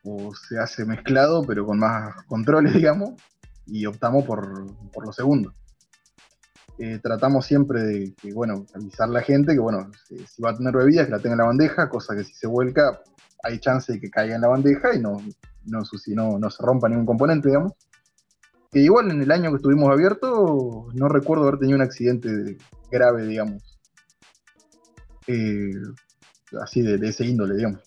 o 0.05 0.35
se 0.35 0.59
hace 0.59 0.85
mezclado, 0.85 1.43
pero 1.47 1.65
con 1.65 1.79
más 1.79 2.25
controles, 2.27 2.75
digamos, 2.75 3.15
y 3.67 3.87
optamos 3.87 4.25
por, 4.25 4.67
lo 5.05 5.13
segundo. 5.13 5.55
Eh, 6.83 6.99
tratamos 7.03 7.45
siempre 7.45 7.83
de 7.83 8.15
bueno, 8.33 8.65
avisar 8.75 9.09
a 9.09 9.13
la 9.13 9.21
gente 9.21 9.53
que, 9.53 9.61
bueno, 9.61 9.91
si, 10.09 10.43
va 10.43 10.51
a 10.51 10.57
tener 10.57 10.75
bebidas, 10.75 11.07
que 11.07 11.13
la 11.13 11.19
tenga 11.19 11.35
en 11.35 11.39
la 11.39 11.47
bandeja, 11.47 11.89
cosa 11.91 12.17
que 12.17 12.25
si 12.25 12.33
se 12.33 12.47
vuelca, 12.47 13.03
hay 13.43 13.59
chance 13.59 13.93
de 13.93 14.01
que 14.01 14.11
caiga 14.11 14.35
en 14.35 14.41
la 14.41 14.49
bandeja 14.49 14.95
y 14.95 14.99
no, 14.99 15.19
no, 15.67 15.83
no, 16.07 16.39
no 16.39 16.51
se 16.51 16.63
rompa 16.63 16.89
ningún 16.89 17.07
componente, 17.07 17.49
digamos 17.49 17.75
que 18.71 18.81
igual 18.81 19.11
en 19.11 19.21
el 19.21 19.31
año 19.33 19.51
que 19.51 19.57
estuvimos 19.57 19.91
abiertos, 19.91 20.95
no 20.95 21.09
recuerdo 21.09 21.45
haber 21.45 21.59
tenido 21.59 21.77
un 21.77 21.83
accidente 21.83 22.57
grave, 22.91 23.27
digamos. 23.27 23.63
Eh, 25.27 25.73
así 26.61 26.83
de, 26.83 27.07
ese 27.09 27.27
índole, 27.27 27.57
digamos. 27.57 27.81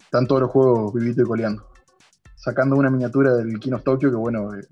están 0.00 0.26
todos 0.26 0.42
los 0.42 0.50
juegos 0.50 0.92
vivito 0.92 1.22
y 1.22 1.24
coleando. 1.24 1.66
Sacando 2.36 2.76
una 2.76 2.90
miniatura 2.90 3.34
del 3.34 3.58
Kino 3.58 3.80
Tokyo, 3.80 4.10
que 4.10 4.16
bueno, 4.16 4.54
eh, 4.54 4.66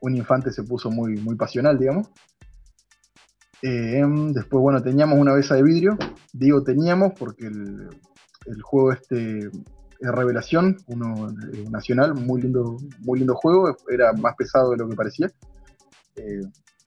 un 0.00 0.16
infante 0.16 0.50
se 0.52 0.62
puso 0.62 0.90
muy, 0.90 1.16
muy 1.16 1.36
pasional, 1.36 1.78
digamos. 1.78 2.08
Eh, 3.62 4.02
después, 4.32 4.62
bueno, 4.62 4.82
teníamos 4.82 5.18
una 5.18 5.34
besa 5.34 5.54
de 5.54 5.62
vidrio. 5.62 5.98
Digo 6.32 6.62
teníamos 6.62 7.12
porque 7.18 7.46
el, 7.46 7.88
el 8.46 8.62
juego 8.62 8.92
este 8.92 9.50
Revelación, 10.02 10.78
uno 10.86 11.28
eh, 11.28 11.66
nacional, 11.70 12.14
muy 12.14 12.40
lindo, 12.40 12.78
muy 13.00 13.18
lindo 13.18 13.34
juego, 13.34 13.76
era 13.88 14.12
más 14.14 14.34
pesado 14.34 14.70
de 14.70 14.78
lo 14.78 14.88
que 14.88 14.96
parecía. 14.96 15.30
Eh, 16.16 16.40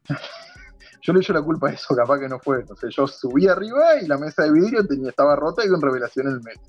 yo 1.01 1.13
le 1.13 1.19
echo 1.19 1.31
la 1.33 1.43
culpa 1.43 1.69
a 1.69 1.73
eso, 1.73 1.95
capaz 1.95 2.19
que 2.19 2.27
no 2.27 2.39
fue. 2.39 2.61
Entonces 2.61 2.93
yo 2.95 3.05
subí 3.05 3.47
arriba 3.47 4.01
y 4.01 4.07
la 4.07 4.17
mesa 4.17 4.43
de 4.43 4.51
vidrio 4.51 4.85
tenía, 4.87 5.09
estaba 5.09 5.35
rota 5.35 5.63
y 5.63 5.69
con 5.69 5.79
revelación 5.79 6.27
en 6.27 6.33
el 6.33 6.41
medio. 6.41 6.61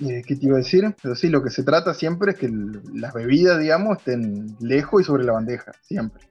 Eh, 0.00 0.22
¿Qué 0.26 0.36
te 0.36 0.46
iba 0.46 0.56
a 0.56 0.58
decir? 0.58 0.94
Pero 1.02 1.14
sí, 1.14 1.28
lo 1.28 1.42
que 1.42 1.50
se 1.50 1.62
trata 1.62 1.94
siempre 1.94 2.32
es 2.32 2.38
que 2.38 2.50
las 2.94 3.14
bebidas, 3.14 3.58
digamos, 3.58 3.98
estén 3.98 4.56
lejos 4.60 5.02
y 5.02 5.04
sobre 5.04 5.24
la 5.24 5.32
bandeja, 5.32 5.72
siempre. 5.82 6.22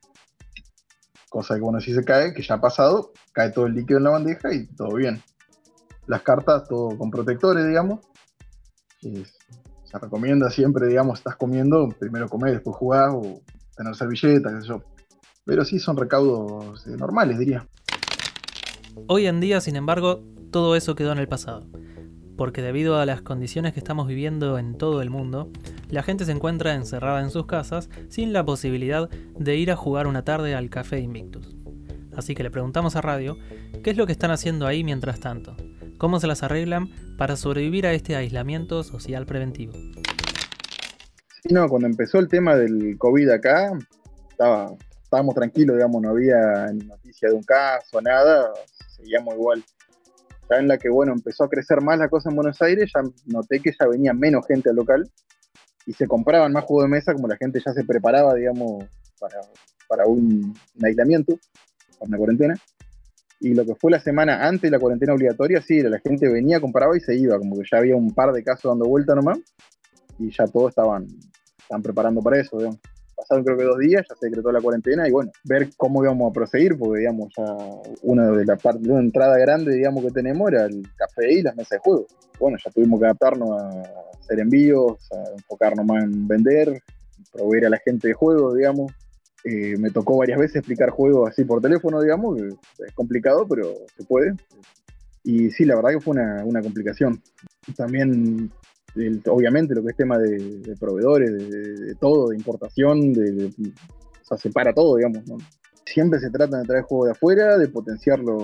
Cosa 1.29 1.55
que, 1.55 1.61
bueno, 1.61 1.79
si 1.79 1.93
se 1.93 2.03
cae, 2.03 2.33
que 2.33 2.43
ya 2.43 2.55
ha 2.55 2.61
pasado, 2.61 3.11
cae 3.33 3.51
todo 3.51 3.65
el 3.65 3.73
líquido 3.73 3.97
en 3.97 4.03
la 4.03 4.11
bandeja 4.11 4.53
y 4.53 4.67
todo 4.67 4.95
bien. 4.95 5.21
Las 6.07 6.21
cartas, 6.21 6.67
todo 6.67 6.97
con 6.97 7.09
protectores, 7.09 7.67
digamos 7.67 7.99
se 9.95 9.99
recomienda 9.99 10.49
siempre, 10.49 10.87
digamos, 10.87 11.19
estás 11.19 11.35
comiendo, 11.35 11.87
primero 11.99 12.27
comer, 12.27 12.53
después 12.53 12.75
jugar 12.75 13.11
o 13.11 13.41
tener 13.75 13.95
servilletas, 13.95 14.53
qué 14.53 14.61
sé 14.61 14.67
yo. 14.67 14.81
Pero 15.45 15.63
sí 15.63 15.79
son 15.79 15.95
recaudos 15.95 16.85
eh, 16.87 16.97
normales, 16.97 17.37
diría. 17.37 17.67
Hoy 19.07 19.27
en 19.27 19.39
día, 19.39 19.61
sin 19.61 19.75
embargo, 19.75 20.23
todo 20.51 20.75
eso 20.75 20.95
quedó 20.95 21.11
en 21.11 21.19
el 21.19 21.27
pasado. 21.27 21.67
Porque 22.37 22.61
debido 22.61 22.99
a 22.99 23.05
las 23.05 23.21
condiciones 23.21 23.73
que 23.73 23.79
estamos 23.79 24.07
viviendo 24.07 24.57
en 24.59 24.77
todo 24.77 25.01
el 25.01 25.09
mundo, 25.09 25.51
la 25.89 26.03
gente 26.03 26.25
se 26.25 26.31
encuentra 26.31 26.73
encerrada 26.73 27.21
en 27.21 27.29
sus 27.29 27.45
casas 27.45 27.89
sin 28.09 28.33
la 28.33 28.43
posibilidad 28.43 29.09
de 29.09 29.55
ir 29.55 29.71
a 29.71 29.75
jugar 29.75 30.07
una 30.07 30.23
tarde 30.23 30.55
al 30.55 30.69
Café 30.69 30.99
Invictus. 30.99 31.55
Así 32.15 32.35
que 32.35 32.43
le 32.43 32.51
preguntamos 32.51 32.95
a 32.95 33.01
Radio 33.01 33.37
qué 33.83 33.91
es 33.91 33.97
lo 33.97 34.05
que 34.05 34.11
están 34.11 34.31
haciendo 34.31 34.67
ahí 34.67 34.83
mientras 34.83 35.19
tanto, 35.19 35.55
cómo 35.97 36.19
se 36.19 36.27
las 36.27 36.43
arreglan 36.43 36.89
para 37.17 37.35
sobrevivir 37.35 37.85
a 37.85 37.93
este 37.93 38.15
aislamiento 38.15 38.83
social 38.83 39.25
preventivo. 39.25 39.73
No, 41.49 41.67
cuando 41.69 41.87
empezó 41.87 42.19
el 42.19 42.27
tema 42.27 42.55
del 42.55 42.97
COVID 42.97 43.29
acá, 43.29 43.71
estábamos 45.03 45.35
tranquilos, 45.35 45.75
digamos, 45.75 46.01
no 46.01 46.09
había 46.09 46.71
noticia 46.73 47.29
de 47.29 47.35
un 47.35 47.43
caso, 47.43 48.01
nada, 48.01 48.51
seguíamos 48.95 49.35
igual. 49.35 49.63
Ya 50.49 50.57
en 50.57 50.67
la 50.67 50.77
que, 50.77 50.89
bueno, 50.89 51.13
empezó 51.13 51.43
a 51.43 51.49
crecer 51.49 51.81
más 51.81 51.97
la 51.97 52.09
cosa 52.09 52.29
en 52.29 52.35
Buenos 52.35 52.61
Aires, 52.61 52.91
ya 52.93 53.01
noté 53.25 53.59
que 53.59 53.71
ya 53.77 53.87
venía 53.87 54.13
menos 54.13 54.45
gente 54.47 54.69
al 54.69 54.75
local 54.75 55.09
y 55.85 55.93
se 55.93 56.07
compraban 56.07 56.51
más 56.51 56.65
juegos 56.65 56.85
de 56.85 56.89
mesa, 56.89 57.13
como 57.13 57.27
la 57.27 57.37
gente 57.37 57.61
ya 57.63 57.73
se 57.73 57.83
preparaba, 57.83 58.33
digamos, 58.33 58.85
para, 59.87 60.05
un, 60.05 60.55
un 60.75 60.85
aislamiento, 60.85 61.37
para 61.99 62.09
una 62.09 62.17
cuarentena. 62.17 62.55
Y 63.39 63.53
lo 63.53 63.65
que 63.65 63.75
fue 63.75 63.91
la 63.91 63.99
semana 63.99 64.47
antes 64.47 64.63
de 64.63 64.71
la 64.71 64.79
cuarentena 64.79 65.13
obligatoria, 65.13 65.61
sí, 65.61 65.81
la 65.81 65.99
gente 65.99 66.27
venía, 66.27 66.59
compraba 66.59 66.95
y 66.95 67.01
se 67.01 67.15
iba, 67.15 67.37
como 67.37 67.57
que 67.57 67.63
ya 67.69 67.79
había 67.79 67.95
un 67.95 68.13
par 68.13 68.31
de 68.31 68.43
casos 68.43 68.71
dando 68.71 68.85
vuelta 68.85 69.13
nomás, 69.13 69.39
y 70.19 70.31
ya 70.31 70.47
todos 70.47 70.69
estaban, 70.69 71.07
estaban 71.57 71.81
preparando 71.81 72.21
para 72.21 72.39
eso, 72.39 72.57
pasaron 73.15 73.43
creo 73.43 73.57
que 73.57 73.63
dos 73.63 73.79
días, 73.79 74.05
ya 74.09 74.15
se 74.15 74.27
decretó 74.27 74.51
la 74.51 74.61
cuarentena 74.61 75.07
y 75.07 75.11
bueno, 75.11 75.31
ver 75.43 75.69
cómo 75.77 76.03
íbamos 76.03 76.29
a 76.29 76.33
proseguir, 76.33 76.77
porque 76.77 76.99
digamos, 76.99 77.33
ya 77.35 77.45
una 78.03 78.31
de 78.31 78.45
las 78.45 78.61
partes, 78.61 78.87
una 78.87 78.99
entrada 78.99 79.37
grande, 79.37 79.73
digamos, 79.73 80.03
que 80.03 80.11
tenemos 80.11 80.51
era 80.51 80.65
el 80.65 80.85
café 80.95 81.33
y 81.33 81.41
las 81.41 81.55
mesas 81.55 81.71
de 81.71 81.79
juego. 81.79 82.05
Bueno, 82.39 82.57
ya 82.63 82.71
tuvimos 82.71 82.99
que 82.99 83.05
adaptarnos 83.05 83.49
a 83.61 83.83
hacer 84.19 84.39
envíos, 84.39 84.97
a 85.11 85.31
enfocarnos 85.31 85.85
más 85.85 86.03
en 86.03 86.27
vender, 86.27 86.81
proveer 87.31 87.67
a 87.67 87.69
la 87.69 87.79
gente 87.79 88.09
de 88.09 88.13
juegos, 88.13 88.55
digamos. 88.55 88.91
Eh, 89.43 89.77
me 89.77 89.91
tocó 89.91 90.17
varias 90.17 90.39
veces 90.39 90.57
explicar 90.57 90.89
juegos 90.89 91.29
así 91.29 91.43
por 91.45 91.61
teléfono, 91.61 92.01
digamos, 92.01 92.39
es 92.41 92.93
complicado, 92.93 93.47
pero 93.47 93.73
se 93.95 94.03
puede. 94.03 94.33
Y 95.23 95.51
sí, 95.51 95.65
la 95.65 95.75
verdad 95.75 95.91
que 95.91 96.01
fue 96.01 96.13
una, 96.13 96.43
una 96.43 96.61
complicación. 96.61 97.21
También 97.75 98.51
obviamente 99.27 99.75
lo 99.75 99.83
que 99.83 99.91
es 99.91 99.97
tema 99.97 100.17
de, 100.17 100.75
proveedores, 100.79 101.31
de, 101.31 101.95
todo, 101.95 102.29
de 102.29 102.37
importación, 102.37 103.13
de, 103.13 103.51
se 104.37 104.49
para 104.49 104.73
todo, 104.73 104.97
digamos. 104.97 105.23
Siempre 105.85 106.19
se 106.19 106.29
trata 106.29 106.59
de 106.59 106.65
traer 106.65 106.83
juegos 106.83 107.07
de 107.07 107.11
afuera, 107.11 107.57
de 107.57 107.67
potenciarlo, 107.67 108.37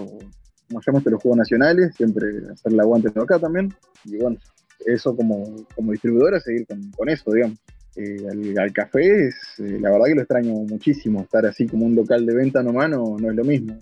como 0.67 0.81
llamamos 0.85 1.05
los 1.05 1.21
juegos 1.21 1.37
nacionales, 1.37 1.95
siempre 1.95 2.27
hacer 2.51 2.73
la 2.73 2.83
aguante 2.83 3.07
acá 3.07 3.39
también. 3.39 3.73
Y 4.05 4.17
bueno, 4.17 4.37
eso 4.85 5.15
como, 5.15 5.65
como 5.75 5.91
distribuidora, 5.91 6.39
seguir 6.39 6.67
con, 6.95 7.09
eso, 7.09 7.31
digamos. 7.31 7.57
Eh, 7.95 8.55
al, 8.57 8.71
café, 8.71 9.27
es, 9.27 9.35
eh, 9.59 9.77
la 9.81 9.91
verdad 9.91 10.05
que 10.05 10.15
lo 10.15 10.21
extraño 10.21 10.53
muchísimo. 10.53 11.21
Estar 11.21 11.45
así 11.45 11.67
como 11.67 11.85
un 11.85 11.95
local 11.95 12.25
de 12.25 12.35
venta 12.35 12.63
nomás 12.63 12.89
no, 12.89 13.17
no 13.17 13.29
es 13.29 13.35
lo 13.35 13.43
mismo. 13.43 13.81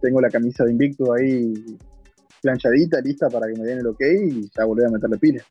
Tengo 0.00 0.20
la 0.20 0.30
camisa 0.30 0.64
de 0.64 0.72
Invicto 0.72 1.12
ahí 1.12 1.54
planchadita, 2.42 3.00
lista 3.00 3.28
para 3.28 3.46
que 3.46 3.58
me 3.58 3.64
den 3.64 3.78
el 3.78 3.86
ok 3.86 4.00
y 4.00 4.50
ya 4.56 4.64
volver 4.64 4.86
a 4.86 4.90
meterle 4.90 5.18
pila. 5.18 5.42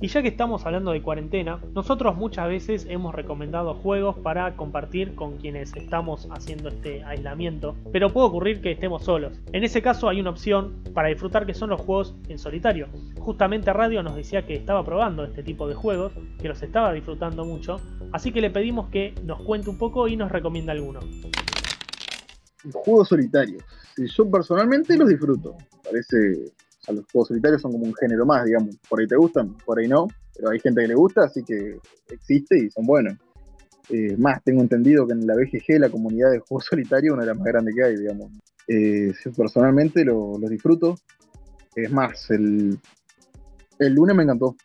Y 0.00 0.08
ya 0.08 0.20
que 0.20 0.28
estamos 0.28 0.66
hablando 0.66 0.90
de 0.90 1.00
cuarentena, 1.00 1.60
nosotros 1.74 2.16
muchas 2.16 2.48
veces 2.48 2.86
hemos 2.88 3.14
recomendado 3.14 3.74
juegos 3.74 4.16
para 4.18 4.56
compartir 4.56 5.14
con 5.14 5.36
quienes 5.38 5.74
estamos 5.76 6.28
haciendo 6.32 6.70
este 6.70 7.04
aislamiento, 7.04 7.76
pero 7.92 8.10
puede 8.10 8.26
ocurrir 8.26 8.60
que 8.60 8.72
estemos 8.72 9.04
solos. 9.04 9.40
En 9.52 9.62
ese 9.64 9.80
caso 9.80 10.08
hay 10.08 10.20
una 10.20 10.30
opción 10.30 10.82
para 10.92 11.08
disfrutar 11.08 11.46
que 11.46 11.54
son 11.54 11.70
los 11.70 11.80
juegos 11.80 12.16
en 12.28 12.38
solitario. 12.38 12.88
Justamente 13.18 13.72
Radio 13.72 14.02
nos 14.02 14.16
decía 14.16 14.44
que 14.44 14.54
estaba 14.54 14.84
probando 14.84 15.24
este 15.24 15.44
tipo 15.44 15.68
de 15.68 15.74
juegos, 15.74 16.12
que 16.40 16.48
los 16.48 16.60
estaba 16.62 16.92
disfrutando 16.92 17.44
mucho, 17.44 17.80
así 18.10 18.32
que 18.32 18.40
le 18.40 18.50
pedimos 18.50 18.88
que 18.88 19.14
nos 19.24 19.40
cuente 19.42 19.70
un 19.70 19.78
poco 19.78 20.08
y 20.08 20.16
nos 20.16 20.32
recomienda 20.32 20.72
alguno. 20.72 20.98
Juegos 22.70 23.08
solitarios 23.08 23.62
yo 23.96 24.30
personalmente 24.30 24.96
los 24.96 25.08
disfruto. 25.08 25.56
Parece, 25.84 26.46
o 26.46 26.84
sea, 26.84 26.94
los 26.94 27.04
juegos 27.10 27.28
solitarios 27.28 27.62
son 27.62 27.72
como 27.72 27.84
un 27.84 27.94
género 27.94 28.24
más, 28.24 28.44
digamos. 28.44 28.76
Por 28.88 29.00
ahí 29.00 29.06
te 29.06 29.16
gustan, 29.16 29.56
por 29.64 29.78
ahí 29.78 29.88
no, 29.88 30.08
pero 30.34 30.50
hay 30.50 30.60
gente 30.60 30.82
que 30.82 30.88
le 30.88 30.94
gusta, 30.94 31.24
así 31.24 31.42
que 31.42 31.78
existe 32.08 32.58
y 32.58 32.70
son 32.70 32.86
buenos. 32.86 33.14
Eh, 33.90 34.16
más, 34.16 34.42
tengo 34.44 34.62
entendido 34.62 35.06
que 35.06 35.12
en 35.12 35.26
la 35.26 35.34
BGG 35.34 35.80
la 35.80 35.90
comunidad 35.90 36.30
de 36.30 36.38
juegos 36.38 36.66
solitarios 36.70 37.12
es 37.12 37.14
una 37.14 37.22
de 37.22 37.28
las 37.28 37.36
más 37.36 37.46
grandes 37.46 37.74
que 37.74 37.84
hay, 37.84 37.96
digamos. 37.96 38.30
Eh, 38.68 39.12
personalmente 39.36 40.04
los 40.04 40.40
disfruto. 40.48 40.94
Es 41.74 41.90
más, 41.90 42.30
el, 42.30 42.78
el 43.78 43.94
lunes 43.94 44.14
me 44.14 44.22
encantó. 44.22 44.56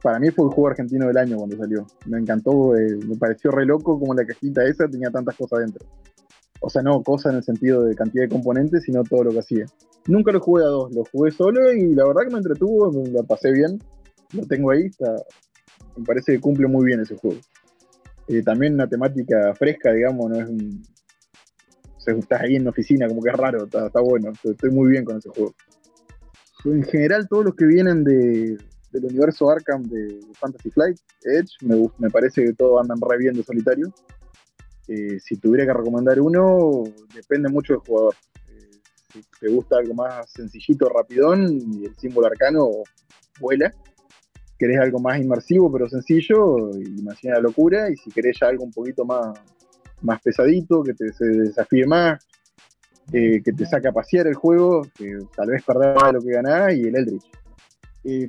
para 0.00 0.18
mí 0.18 0.30
fue 0.30 0.46
el 0.46 0.52
juego 0.52 0.68
argentino 0.68 1.06
del 1.06 1.16
año 1.16 1.36
cuando 1.36 1.56
salió. 1.56 1.86
Me 2.06 2.18
encantó, 2.18 2.76
eh, 2.76 2.96
me 3.06 3.16
pareció 3.16 3.50
re 3.50 3.66
loco 3.66 3.98
como 3.98 4.14
la 4.14 4.24
cajita 4.24 4.64
esa 4.64 4.88
tenía 4.88 5.10
tantas 5.10 5.36
cosas 5.36 5.60
dentro. 5.60 5.84
O 6.60 6.70
sea, 6.70 6.82
no 6.82 7.02
cosa 7.02 7.30
en 7.30 7.36
el 7.36 7.42
sentido 7.42 7.82
de 7.82 7.94
cantidad 7.94 8.24
de 8.24 8.28
componentes, 8.28 8.84
sino 8.84 9.02
todo 9.02 9.24
lo 9.24 9.30
que 9.32 9.40
hacía. 9.40 9.66
Nunca 10.06 10.32
lo 10.32 10.40
jugué 10.40 10.64
a 10.64 10.68
dos, 10.68 10.94
lo 10.94 11.04
jugué 11.04 11.30
solo 11.30 11.72
y 11.72 11.94
la 11.94 12.06
verdad 12.06 12.22
que 12.22 12.30
me 12.30 12.38
entretuvo, 12.38 12.92
me 12.92 13.08
la 13.10 13.22
pasé 13.22 13.52
bien. 13.52 13.78
Lo 14.32 14.46
tengo 14.46 14.70
ahí, 14.70 14.90
me 15.96 16.04
parece 16.04 16.32
que 16.32 16.40
cumple 16.40 16.66
muy 16.66 16.86
bien 16.86 17.00
ese 17.00 17.16
juego. 17.16 17.40
Eh, 18.28 18.42
también 18.42 18.74
una 18.74 18.88
temática 18.88 19.54
fresca, 19.54 19.92
digamos, 19.92 20.30
no 20.30 20.40
es 20.40 20.48
un. 20.48 20.82
O 21.96 22.00
sea, 22.00 22.14
estás 22.14 22.42
ahí 22.42 22.56
en 22.56 22.64
la 22.64 22.70
oficina, 22.70 23.08
como 23.08 23.22
que 23.22 23.30
es 23.30 23.36
raro, 23.36 23.64
está, 23.64 24.00
bueno, 24.00 24.32
estoy 24.42 24.70
muy 24.70 24.90
bien 24.90 25.04
con 25.04 25.16
ese 25.16 25.30
juego. 25.30 25.54
En 26.66 26.82
general, 26.82 27.28
todos 27.28 27.46
los 27.46 27.54
que 27.54 27.66
vienen 27.66 28.04
de, 28.04 28.58
del 28.92 29.04
universo 29.04 29.50
Arkham 29.50 29.82
de 29.84 30.20
Fantasy 30.34 30.70
Flight, 30.70 30.98
Edge, 31.24 31.50
me, 31.62 31.88
me 31.98 32.10
parece 32.10 32.44
que 32.44 32.52
todos 32.52 32.80
andan 32.80 32.98
re 33.00 33.18
bien 33.18 33.34
de 33.34 33.42
solitario. 33.42 33.92
Eh, 34.88 35.18
si 35.18 35.36
tuviera 35.36 35.64
que 35.64 35.72
recomendar 35.72 36.20
uno, 36.20 36.84
depende 37.14 37.48
mucho 37.48 37.74
del 37.74 37.82
jugador. 37.82 38.14
Eh, 38.48 38.70
si 39.12 39.22
te 39.40 39.48
gusta 39.48 39.78
algo 39.78 39.94
más 39.94 40.30
sencillito, 40.30 40.88
rapidón, 40.88 41.48
y 41.50 41.86
el 41.86 41.96
símbolo 41.96 42.26
arcano 42.26 42.68
vuela. 43.40 43.72
Querés 44.58 44.78
algo 44.78 45.00
más 45.00 45.18
inmersivo 45.18 45.70
pero 45.72 45.88
sencillo, 45.88 46.70
imagina 46.78 47.34
la 47.34 47.40
locura. 47.40 47.90
Y 47.90 47.96
si 47.96 48.10
querés 48.10 48.36
ya 48.40 48.48
algo 48.48 48.64
un 48.64 48.72
poquito 48.72 49.04
más, 49.04 49.38
más 50.02 50.20
pesadito, 50.20 50.82
que 50.82 50.94
te 50.94 51.12
se 51.12 51.24
desafíe 51.24 51.86
más, 51.86 52.24
eh, 53.12 53.42
que 53.42 53.52
te 53.52 53.66
saque 53.66 53.88
a 53.88 53.92
pasear 53.92 54.26
el 54.26 54.34
juego, 54.34 54.86
tal 55.34 55.48
vez 55.48 55.62
perdás 55.64 56.12
lo 56.12 56.20
que 56.20 56.30
ganás, 56.30 56.74
y 56.74 56.82
el 56.82 56.96
Eldritch. 56.96 57.30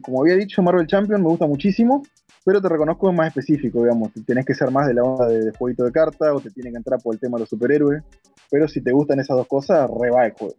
como 0.02 0.22
había 0.22 0.36
dicho, 0.36 0.62
Marvel 0.64 0.88
Champion 0.88 1.22
me 1.22 1.30
gusta 1.30 1.46
muchísimo 1.46 2.02
pero 2.46 2.62
te 2.62 2.70
reconozco 2.70 3.12
más 3.12 3.30
específico, 3.30 3.82
digamos, 3.82 4.12
tenés 4.24 4.46
que 4.46 4.54
ser 4.54 4.70
más 4.70 4.88
de 4.88 4.94
la 4.94 5.04
onda 5.04 5.28
de, 5.28 5.52
jueguito 5.58 5.84
de 5.84 5.92
carta 5.92 6.32
o 6.32 6.40
te 6.40 6.52
tiene 6.52 6.70
que 6.70 6.78
entrar 6.78 7.02
por 7.02 7.16
el 7.16 7.20
tema 7.20 7.38
de 7.38 7.42
los 7.42 7.50
superhéroes, 7.50 8.04
pero 8.52 8.68
si 8.68 8.82
te 8.82 8.92
gustan 8.92 9.20
esas 9.20 9.36
dos 9.36 9.48
cosas, 9.48 9.90
reba 9.90 10.28
el 10.28 10.34
juego. 10.34 10.54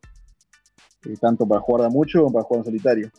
Eh, 1.05 1.15
tanto 1.21 1.47
para 1.47 1.61
jugar 1.61 1.89
de 1.89 1.95
mucho 1.95 2.23
como 2.23 2.33
para 2.33 2.45
jugar 2.45 2.59
en 2.61 2.65
solitario. 2.65 3.11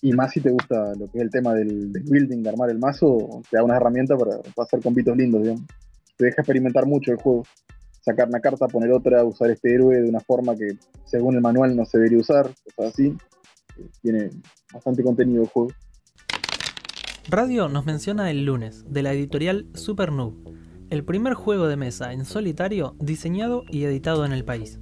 y 0.00 0.12
más 0.12 0.32
si 0.32 0.40
te 0.40 0.50
gusta 0.50 0.94
lo 0.94 1.10
que 1.10 1.18
es 1.18 1.24
el 1.24 1.30
tema 1.30 1.52
del, 1.52 1.92
building, 2.08 2.42
de 2.42 2.48
armar 2.48 2.70
el 2.70 2.78
mazo, 2.78 3.42
te 3.50 3.58
da 3.58 3.62
una 3.62 3.76
herramienta 3.76 4.16
para, 4.16 4.36
hacer 4.62 4.80
combitos 4.80 5.14
lindos, 5.14 5.42
digamos. 5.42 5.64
Te 6.16 6.24
deja 6.24 6.40
experimentar 6.40 6.86
mucho 6.86 7.12
el 7.12 7.18
juego. 7.18 7.44
Sacar 8.00 8.28
una 8.28 8.40
carta, 8.40 8.68
poner 8.68 8.90
otra, 8.90 9.22
usar 9.22 9.50
este 9.50 9.74
héroe 9.74 10.00
de 10.00 10.08
una 10.08 10.20
forma 10.20 10.54
que 10.56 10.78
según 11.04 11.34
el 11.34 11.42
manual 11.42 11.76
no 11.76 11.84
se 11.84 11.98
debería 11.98 12.18
usar, 12.18 12.50
cosas 12.74 12.94
así. 12.94 13.14
Eh, 13.76 13.88
tiene 14.00 14.30
bastante 14.72 15.02
contenido 15.02 15.42
el 15.42 15.48
juego. 15.48 15.70
Radio 17.28 17.68
nos 17.68 17.86
menciona 17.86 18.30
el 18.30 18.44
lunes, 18.44 18.84
de 18.86 19.02
la 19.02 19.12
editorial 19.12 19.66
Super 19.74 20.10
el 20.90 21.04
primer 21.04 21.32
juego 21.32 21.66
de 21.68 21.76
mesa 21.76 22.12
en 22.12 22.26
solitario 22.26 22.96
diseñado 23.00 23.64
y 23.70 23.84
editado 23.84 24.26
en 24.26 24.32
el 24.32 24.44
país. 24.44 24.78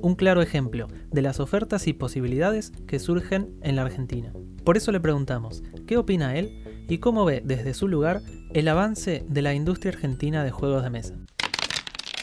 Un 0.00 0.14
claro 0.14 0.40
ejemplo 0.40 0.86
de 1.10 1.20
las 1.20 1.40
ofertas 1.40 1.88
y 1.88 1.92
posibilidades 1.92 2.70
que 2.86 3.00
surgen 3.00 3.58
en 3.62 3.74
la 3.74 3.82
Argentina. 3.82 4.32
Por 4.64 4.76
eso 4.76 4.92
le 4.92 5.00
preguntamos, 5.00 5.64
¿qué 5.88 5.96
opina 5.96 6.36
él 6.36 6.86
y 6.88 6.98
cómo 6.98 7.24
ve 7.24 7.42
desde 7.44 7.74
su 7.74 7.88
lugar 7.88 8.22
el 8.54 8.68
avance 8.68 9.24
de 9.28 9.42
la 9.42 9.52
industria 9.52 9.92
argentina 9.92 10.44
de 10.44 10.52
juegos 10.52 10.84
de 10.84 10.90
mesa? 10.90 11.14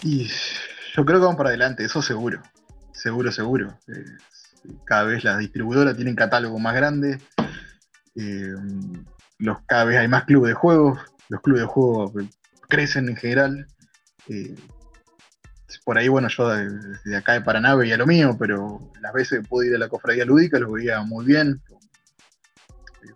Y 0.01 0.27
yo 0.95 1.05
creo 1.05 1.19
que 1.19 1.25
vamos 1.25 1.35
para 1.35 1.49
adelante, 1.49 1.83
eso 1.83 2.01
seguro. 2.01 2.41
Seguro, 2.93 3.33
seguro. 3.33 3.77
Eh, 3.89 4.05
cada 4.85 5.03
vez 5.03 5.25
las 5.25 5.37
distribuidoras 5.39 5.97
tienen 5.97 6.15
catálogo 6.15 6.57
más 6.57 6.73
grande. 6.73 7.19
Eh, 8.15 8.53
los, 9.39 9.57
cada 9.65 9.85
vez 9.85 9.97
hay 9.97 10.07
más 10.07 10.25
clubes 10.25 10.49
de 10.49 10.55
juego, 10.55 10.97
los 11.29 11.41
clubes 11.41 11.61
de 11.61 11.67
juego 11.67 12.13
crecen 12.67 13.09
en 13.09 13.15
general. 13.15 13.67
Eh, 14.29 14.55
por 15.83 15.97
ahí, 15.97 16.07
bueno, 16.07 16.27
yo 16.29 16.49
desde 16.49 17.15
acá 17.15 17.33
de 17.33 17.41
Paraná 17.41 17.75
veía 17.75 17.97
lo 17.97 18.07
mío, 18.07 18.35
pero 18.39 18.91
las 19.01 19.13
veces 19.13 19.39
que 19.39 19.47
pude 19.47 19.67
ir 19.67 19.75
a 19.75 19.79
la 19.79 19.89
cofradía 19.89 20.25
lúdica 20.25 20.59
los 20.59 20.71
veía 20.71 21.01
muy 21.01 21.25
bien. 21.25 21.61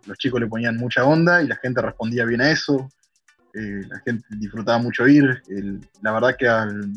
Los 0.06 0.18
chicos 0.18 0.40
le 0.40 0.48
ponían 0.48 0.78
mucha 0.78 1.04
onda 1.04 1.42
y 1.42 1.48
la 1.48 1.56
gente 1.58 1.82
respondía 1.82 2.26
bien 2.26 2.42
a 2.42 2.52
eso. 2.52 2.90
Eh, 3.54 3.82
la 3.90 4.00
gente 4.00 4.26
disfrutaba 4.38 4.78
mucho 4.78 5.08
ir. 5.08 5.42
la 6.02 6.12
verdad 6.12 6.36
que 6.38 6.48
al 6.48 6.94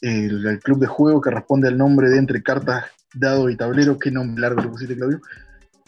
el, 0.00 0.60
club 0.62 0.80
de 0.80 0.86
juego 0.86 1.20
que 1.20 1.30
responde 1.30 1.68
al 1.68 1.78
nombre 1.78 2.08
de 2.08 2.18
entre 2.18 2.42
cartas, 2.42 2.86
dado 3.14 3.50
y 3.50 3.56
tablero, 3.56 3.98
qué 3.98 4.10
nombre 4.10 4.40
largo 4.40 4.62
le 4.62 4.68
pusiste, 4.68 4.96
Claudio 4.96 5.20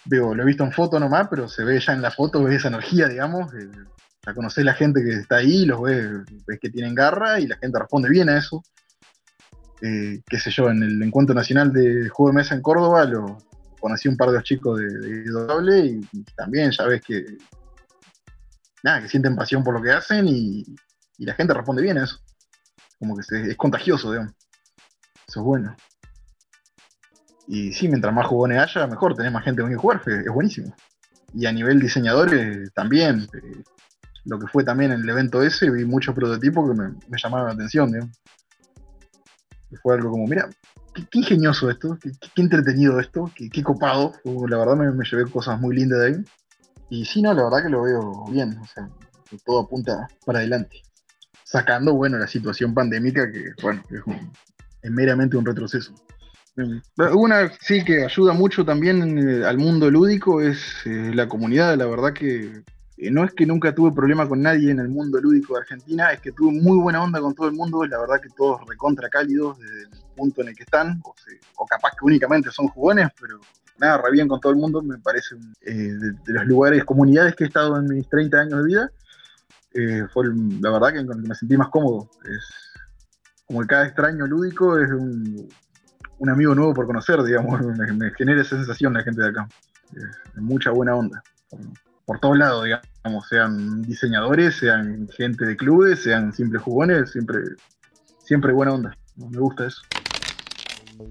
veo, 0.05 0.35
lo 0.35 0.43
he 0.43 0.47
visto 0.47 0.65
en 0.65 0.73
foto 0.73 0.99
nomás, 0.99 1.29
pero 1.29 1.49
se 1.49 1.65
ve 1.65 1.79
ya 1.81 1.93
en 1.93 2.03
la 2.03 2.11
foto, 2.11 2.43
ves 2.43 2.57
esa 2.57 2.69
energía, 2.69 3.09
digamos. 3.09 3.53
Eh, 3.55 3.71
ya 4.25 4.35
conocés 4.35 4.65
la 4.65 4.75
gente 4.75 5.03
que 5.03 5.15
está 5.15 5.37
ahí, 5.37 5.65
los 5.65 5.83
ves, 5.83 6.07
ves 6.47 6.59
que 6.61 6.71
tienen 6.71 6.95
garra 6.95 7.41
y 7.41 7.47
la 7.47 7.57
gente 7.57 7.79
responde 7.79 8.09
bien 8.09 8.29
a 8.29 8.38
eso. 8.38 8.62
Eh, 9.81 10.21
qué 10.29 10.38
sé 10.38 10.51
yo, 10.51 10.71
en 10.71 10.83
el 10.83 11.03
encuentro 11.03 11.35
nacional 11.35 11.73
de 11.73 12.09
juego 12.09 12.31
de 12.31 12.37
mesa 12.37 12.55
en 12.55 12.62
Córdoba, 12.62 13.05
lo 13.05 13.38
conocí 13.81 14.09
un 14.09 14.17
par 14.17 14.29
de 14.29 14.35
los 14.35 14.45
chicos 14.45 14.79
de, 14.79 14.87
de 14.87 15.87
y, 16.12 16.25
también 16.37 16.71
ya 16.71 16.85
ves 16.85 17.03
que 17.03 17.25
nada, 18.85 19.03
que 19.03 19.09
sienten 19.09 19.35
pasión 19.35 19.65
por 19.65 19.75
lo 19.75 19.83
que 19.83 19.91
hacen 19.91 20.29
y, 20.29 20.65
la 21.19 21.35
gente 21.35 21.55
responde 21.55 21.83
bien 21.83 21.99
a 21.99 22.05
eso. 22.05 22.19
Como 22.99 23.17
que 23.17 23.23
es 23.51 23.57
contagioso, 23.57 24.11
digamos. 24.11 24.35
Eso 25.29 25.41
es 25.41 25.45
bueno. 25.45 25.77
Y 27.48 27.72
sí, 27.72 27.88
mientras 27.88 28.14
más 28.14 28.26
jugones 28.26 28.59
haya, 28.59 28.87
mejor, 28.87 29.14
tenés 29.14 29.33
más 29.33 29.44
gente 29.44 29.62
con 29.62 29.70
que 29.70 29.76
jugar, 29.76 30.02
es 30.07 30.33
buenísimo. 30.33 30.74
Y 31.35 31.46
a 31.46 31.52
nivel 31.52 31.81
diseñadores 31.81 32.72
también, 32.72 33.26
lo 34.24 34.38
que 34.38 34.46
fue 34.46 34.64
también 34.64 34.92
en 34.92 35.00
el 35.00 35.09
evento 35.09 35.42
ese, 35.42 35.70
vi 35.70 35.85
muchos 35.85 36.14
prototipos 36.14 36.70
que 36.70 36.76
me, 36.76 37.18
llamaron 37.22 37.48
la 37.48 37.55
atención, 37.55 38.12
Fue 39.83 39.94
algo 39.94 40.11
como, 40.11 40.26
mira, 40.26 40.48
qué, 40.94 41.18
ingenioso 41.18 41.70
esto, 41.70 41.98
qué, 42.00 42.42
entretenido 42.42 43.00
esto, 43.00 43.31
qué, 43.35 43.62
copado. 43.62 44.12
la 44.24 44.59
verdad 44.59 44.76
me, 44.76 45.05
llevé 45.05 45.31
cosas 45.31 45.61
muy 45.61 45.74
lindas 45.74 46.00
de 46.00 46.07
ahí. 46.07 46.14
Y 46.90 47.05
sí, 47.05 47.22
no, 47.22 47.33
la 47.33 47.44
verdad 47.44 47.62
que 47.62 47.70
lo 47.70 47.83
veo 47.83 48.24
bien, 48.31 48.59
o 48.59 48.66
sea, 48.66 48.88
todo 49.44 49.61
apunta 49.61 50.09
para 50.24 50.40
adelante. 50.40 50.83
Sacando, 51.44 51.94
bueno, 51.94 52.18
la 52.18 52.26
situación 52.26 52.74
pandémica, 52.74 53.31
que, 53.31 53.52
bueno, 53.62 53.83
es, 54.83 54.90
meramente 54.90 55.37
un 55.37 55.46
retroceso. 55.46 55.94
Una 56.55 57.51
sí 57.61 57.83
que 57.83 58.05
ayuda 58.05 58.35
mucho 58.35 58.65
también 58.65 59.19
eh, 59.19 59.45
al 59.45 59.57
mundo 59.57 59.91
lúdico 59.91 60.43
es 60.43 60.59
eh, 60.85 61.11
la 61.15 61.27
comunidad, 61.27 61.77
la 61.79 61.87
verdad 61.87 62.12
que 62.12 62.62
eh, 62.99 63.11
no 63.11 63.25
es 63.25 63.33
que 63.33 63.47
nunca 63.47 63.75
tuve 63.75 63.91
problema 63.93 64.29
con 64.29 64.43
nadie 64.43 64.71
en 64.71 64.79
el 64.79 64.88
mundo 64.88 65.19
lúdico 65.19 65.55
de 65.55 65.61
Argentina, 65.61 66.12
es 66.12 66.21
que 66.21 66.33
tuve 66.33 66.53
muy 66.53 66.79
buena 66.79 67.03
onda 67.03 67.21
con 67.21 67.35
todo 67.35 67.49
el 67.49 67.55
mundo, 67.55 67.87
la 67.87 67.99
verdad 67.99 68.21
que 68.21 68.29
todos 68.37 68.61
recontra 68.69 69.09
cálidos 69.09 69.59
desde 69.59 69.83
el 69.85 69.88
punto 70.15 70.43
en 70.43 70.49
el 70.49 70.55
que 70.55 70.65
están, 70.65 71.01
o, 71.57 71.67
capaz 71.67 71.93
que 71.93 72.05
únicamente 72.05 72.51
son 72.51 72.69
jugones, 72.69 73.09
pero 73.19 73.41
nada, 73.79 74.03
re 74.03 74.12
bien 74.12 74.29
con 74.29 74.38
todo 74.38 74.53
el 74.53 74.59
mundo, 74.59 74.83
me 74.83 74.99
parece 74.99 75.37
eh, 75.62 75.73
de, 75.73 76.15
los 76.27 76.45
lugares, 76.45 76.85
comunidades 76.85 77.35
que 77.35 77.45
he 77.45 77.47
estado 77.47 77.79
en 77.79 77.87
mis 77.87 78.07
30 78.11 78.38
años 78.38 78.62
de 78.62 78.67
vida, 78.67 78.91
fue 80.12 80.27
la 80.61 80.71
verdad 80.71 80.93
que 80.93 81.03
me 81.03 81.35
sentí 81.35 81.57
más 81.57 81.71
cómodo. 81.71 82.11
Es 82.27 82.45
como 83.47 83.62
que 83.62 83.69
cada 83.69 83.87
extraño 83.87 84.27
lúdico 84.27 84.79
es 84.79 84.91
un, 84.91 85.49
amigo 86.28 86.54
nuevo 86.54 86.74
por 86.74 86.87
conocer, 86.87 87.22
digamos, 87.22 87.61
me, 87.96 88.11
genera 88.12 88.40
esa 88.40 88.56
sensación 88.56 88.92
la 88.92 89.02
gente 89.02 89.22
de 89.22 89.28
acá. 89.28 89.48
mucha 90.37 90.70
buena 90.70 90.94
onda 90.94 91.22
por 92.04 92.18
todos 92.18 92.37
lados, 92.37 92.64
digamos, 92.64 93.28
sean 93.28 93.82
diseñadores, 93.82 94.56
sean 94.56 95.08
gente 95.16 95.46
de 95.46 95.56
clubes, 95.56 96.02
sean 96.02 96.32
simples 96.32 96.62
jugones, 96.62 97.11
siempre, 97.11 97.38
siempre 98.18 98.52
buena 98.52 98.74
onda. 98.74 98.96
Me 99.16 99.38
gusta 99.38 99.66
eso. 99.66 99.82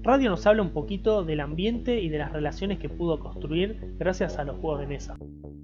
Radio 0.02 0.30
nos 0.30 0.46
habla 0.46 0.62
un 0.62 0.70
poquito 0.70 1.24
del 1.24 1.40
ambiente 1.40 2.00
y 2.00 2.08
de 2.08 2.18
las 2.18 2.32
relaciones 2.32 2.78
que 2.78 2.88
pudo 2.88 3.18
construir 3.18 3.94
gracias 3.98 4.38
a 4.38 4.44
los 4.44 4.58
juegos 4.58 4.80
de 4.80 4.86
mesa. 4.86 5.16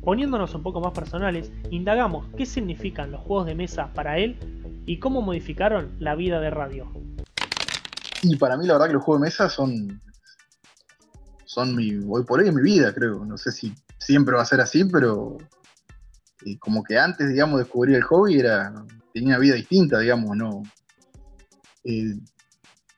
Poniéndonos 0.02 0.54
un 0.54 0.62
poco 0.62 0.80
más 0.80 0.92
personales, 0.92 1.52
indagamos 1.70 2.26
qué 2.37 2.46
significan 2.46 3.11
los 3.11 3.20
juegos 3.20 3.46
de 3.46 3.54
mesa 3.54 3.92
para 3.94 4.18
él 4.18 4.38
y 4.87 4.98
cómo 4.98 5.22
modificaron 5.22 5.92
la 5.98 6.14
vida 6.14 6.40
de 6.40 6.50
Radio. 6.50 6.90
Y 8.22 8.37
para 8.37 8.57
mí 8.57 8.66
la 8.66 8.74
verdad 8.74 8.88
que 8.88 8.94
los 8.94 9.04
juegos 9.04 9.22
de 9.22 9.26
mesa 9.26 9.48
son 9.48 10.00
son 11.48 11.74
mi 11.74 11.98
hoy 12.07 12.24
por 12.24 12.40
hoy 12.40 12.48
en 12.48 12.54
mi 12.54 12.62
vida, 12.62 12.92
creo. 12.92 13.24
No 13.24 13.38
sé 13.38 13.50
si 13.50 13.74
siempre 13.98 14.37
va 14.37 14.42
a 14.42 14.46
ser 14.46 14.61
así, 14.61 14.85
pero 14.85 15.38
eh, 16.44 16.59
como 16.59 16.85
que 16.85 16.98
antes, 16.98 17.28
digamos, 17.28 17.59
de 17.59 17.64
descubrir 17.64 17.96
el 17.96 18.02
hobby 18.02 18.38
era 18.38 18.72
tenía 19.14 19.31
una 19.31 19.38
vida 19.38 19.54
distinta, 19.54 19.98
digamos, 19.98 20.37
no. 20.37 20.62
Eh, 21.85 22.14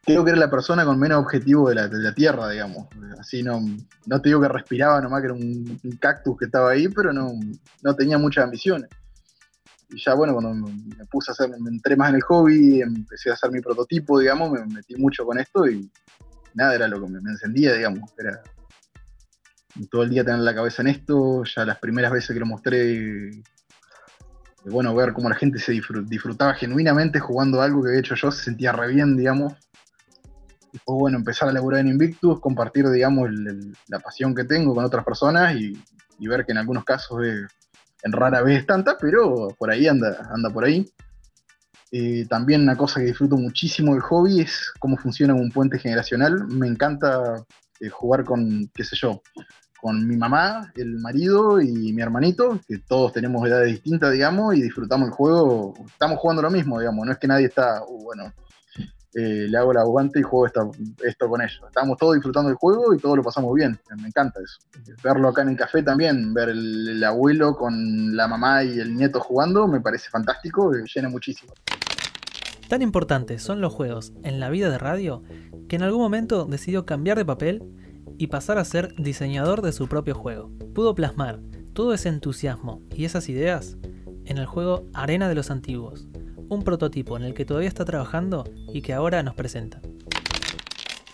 creo 0.05 0.25
que 0.25 0.31
era 0.31 0.41
la 0.41 0.51
persona 0.51 0.85
con 0.85 0.99
menos 0.99 1.21
objetivo 1.21 1.69
de 1.69 1.77
la, 1.77 2.15
tierra, 2.15 2.49
digamos. 2.49 2.89
Así 3.19 3.43
no, 3.43 3.61
no 4.07 4.21
te 4.21 4.29
digo 4.31 4.41
que 4.41 4.49
respiraba 4.49 5.01
nomás 5.01 5.21
que 5.21 5.27
era 5.27 5.35
un, 5.35 5.81
cactus 6.01 6.37
que 6.37 6.47
estaba 6.47 6.71
ahí, 6.71 6.89
pero 6.89 7.13
no, 7.13 7.33
no 7.83 7.95
tenía 7.95 8.19
muchas 8.19 8.45
ambiciones. 8.45 8.91
Y 9.93 10.03
ya 10.03 10.15
bueno, 10.15 10.35
cuando 10.35 10.55
me 10.55 11.07
puse 11.07 11.31
a 11.31 11.33
hacer, 11.33 11.51
me 11.61 11.71
entré 11.71 11.97
más 11.97 12.11
en 12.11 12.17
el 12.17 12.23
hobby, 12.23 12.81
empecé 12.81 13.31
a 13.31 13.35
hacer 13.35 13.51
mi 13.51 13.61
prototipo, 13.61 14.21
digamos, 14.21 14.53
me 14.53 14.65
metí 14.67 14.95
mucho 14.97 15.25
con 15.25 15.39
esto 15.39 15.67
y 15.69 15.91
nada, 16.55 16.75
era 16.75 16.89
lo 16.89 17.01
que 17.01 17.09
me, 17.09 17.19
encendía, 17.19 17.75
digamos. 17.75 18.11
Era, 18.19 18.43
todo 19.91 20.03
el 20.03 20.11
día 20.11 20.25
tener 20.25 20.41
la 20.41 20.55
cabeza 20.55 20.83
en 20.83 20.89
esto, 20.89 21.45
ya 21.45 21.65
las 21.65 21.79
primeras 21.79 22.13
veces 22.13 22.35
que 22.35 22.41
lo 22.41 22.47
mostré, 22.47 23.31
bueno, 24.65 24.95
ver 24.95 25.13
cómo 25.13 25.29
la 25.29 25.37
gente 25.37 25.59
se 25.59 25.73
disfrutaba 25.73 26.55
genuinamente 26.55 27.19
jugando 27.19 27.63
algo 27.63 27.83
que 27.83 27.89
había 27.91 28.01
hecho 28.01 28.15
yo, 28.15 28.31
se 28.31 28.45
sentía 28.45 28.73
re 28.73 28.89
bien, 28.89 29.17
digamos. 29.17 29.55
Y 30.73 30.79
fue 30.79 30.95
bueno 30.95 31.19
empezar 31.19 31.49
a 31.49 31.53
laburar 31.53 31.81
en 31.81 31.89
Invictus, 31.89 32.41
compartir, 32.41 32.89
digamos, 32.91 33.31
la 33.89 33.99
pasión 33.99 34.35
que 34.35 34.45
tengo 34.45 34.75
con 34.75 34.85
otras 34.85 35.05
personas 35.05 35.55
y, 35.57 35.77
ver 36.29 36.45
que 36.45 36.53
en 36.53 36.59
algunos 36.59 36.85
casos 36.85 37.19
en 38.03 38.13
rara 38.13 38.43
vez 38.43 38.67
tanta, 38.67 38.97
pero 38.99 39.49
por 39.59 39.71
ahí 39.71 39.87
anda, 39.87 40.29
anda 40.33 40.51
por 40.51 40.65
ahí. 40.65 40.85
Eh, 41.93 42.25
también 42.29 42.63
una 42.63 42.77
cosa 42.77 43.01
que 43.01 43.07
disfruto 43.07 43.37
muchísimo 43.37 43.95
del 43.95 44.03
hobby 44.03 44.41
es 44.41 44.73
cómo 44.79 44.97
funciona 44.97 45.35
un 45.35 45.51
puente 45.51 45.79
generacional. 45.79 46.47
Me 46.49 46.69
encanta 46.69 47.45
eh, 47.81 47.89
jugar 47.89 48.25
con, 48.25 48.71
qué 48.75 48.85
sé 48.85 48.97
yo, 48.97 49.23
con 49.81 50.07
mi 50.07 50.17
mamá, 50.17 50.71
el 50.77 50.99
marido 50.99 51.61
y 51.61 51.93
mi 51.93 52.03
hermanito, 52.03 52.61
que 52.69 52.79
todos 52.79 53.13
tenemos 53.13 53.47
edades 53.49 53.73
distintas, 53.73 54.13
digamos, 54.13 54.55
y 54.55 54.63
disfrutamos 54.63 55.09
el 55.09 55.15
juego, 55.15 55.75
estamos 55.87 56.19
jugando 56.19 56.43
lo 56.43 56.51
mismo, 56.51 56.79
digamos, 56.79 57.07
no 57.07 57.13
es 57.13 57.19
que 57.19 57.27
nadie 57.27 57.47
está, 57.47 57.83
uh, 57.83 58.05
bueno, 58.05 58.33
eh, 59.15 59.47
le 59.49 59.59
hago 59.59 59.73
la 59.73 59.81
aguante 59.81 60.21
y 60.21 60.23
juego 60.23 60.47
esto, 60.47 61.29
con 61.29 61.43
ellos. 61.43 61.61
Estamos 61.67 61.99
todos 61.99 62.15
disfrutando 62.15 62.49
del 62.49 62.57
juego 62.57 62.95
y 62.95 62.99
todos 62.99 63.17
lo 63.17 63.23
pasamos 63.23 63.55
bien, 63.55 63.79
me 64.01 64.09
encanta 64.09 64.41
eso. 64.41 64.59
Verlo 65.03 65.29
acá 65.29 65.43
en 65.43 65.49
el 65.49 65.57
café 65.57 65.83
también, 65.83 66.33
ver 66.33 66.51
el, 66.51 67.03
abuelo 67.03 67.57
con 67.57 68.17
la 68.17 68.29
mamá 68.29 68.63
y 68.63 68.79
el 68.79 68.95
nieto 68.95 69.21
jugando, 69.21 69.67
me 69.67 69.81
parece 69.81 70.11
fantástico, 70.11 70.71
me 70.71 70.85
llena 70.93 71.09
muchísimo. 71.09 71.53
Tan 72.69 72.83
importantes 72.83 73.43
son 73.43 73.61
los 73.61 73.73
juegos 73.73 74.13
en 74.23 74.39
la 74.39 74.49
vida 74.49 74.71
de 74.71 74.79
radio 74.79 75.25
que 75.69 75.77
en 75.77 75.83
algún 75.83 76.03
momento 76.03 76.45
decidió 76.45 76.87
cambiar 76.87 77.19
de 77.19 77.25
papel 77.25 77.65
y 78.17 78.29
pasar 78.29 78.59
a 78.59 78.65
ser 78.65 78.95
diseñador 78.97 79.63
de 79.63 79.73
su 79.73 79.89
propio 79.89 80.15
juego. 80.15 80.53
Pudo 80.73 80.95
plasmar 80.95 81.41
todo 81.73 81.95
ese 81.95 82.11
entusiasmo 82.11 82.83
y 82.95 83.07
esas 83.07 83.29
ideas 83.29 83.77
en 84.25 84.39
el 84.39 84.47
juego 84.47 84.87
Arena 84.95 85.29
de 85.29 85.35
los 85.35 85.51
Antiguos, 85.51 86.07
un 86.51 86.63
prototipo 86.63 87.17
en 87.17 87.23
el 87.23 87.33
que 87.33 87.45
todavía 87.45 87.69
está 87.69 87.85
trabajando 87.85 88.45
y 88.75 88.83
que 88.83 88.93
ahora 88.93 89.23
nos 89.23 89.35
presenta. 89.35 89.81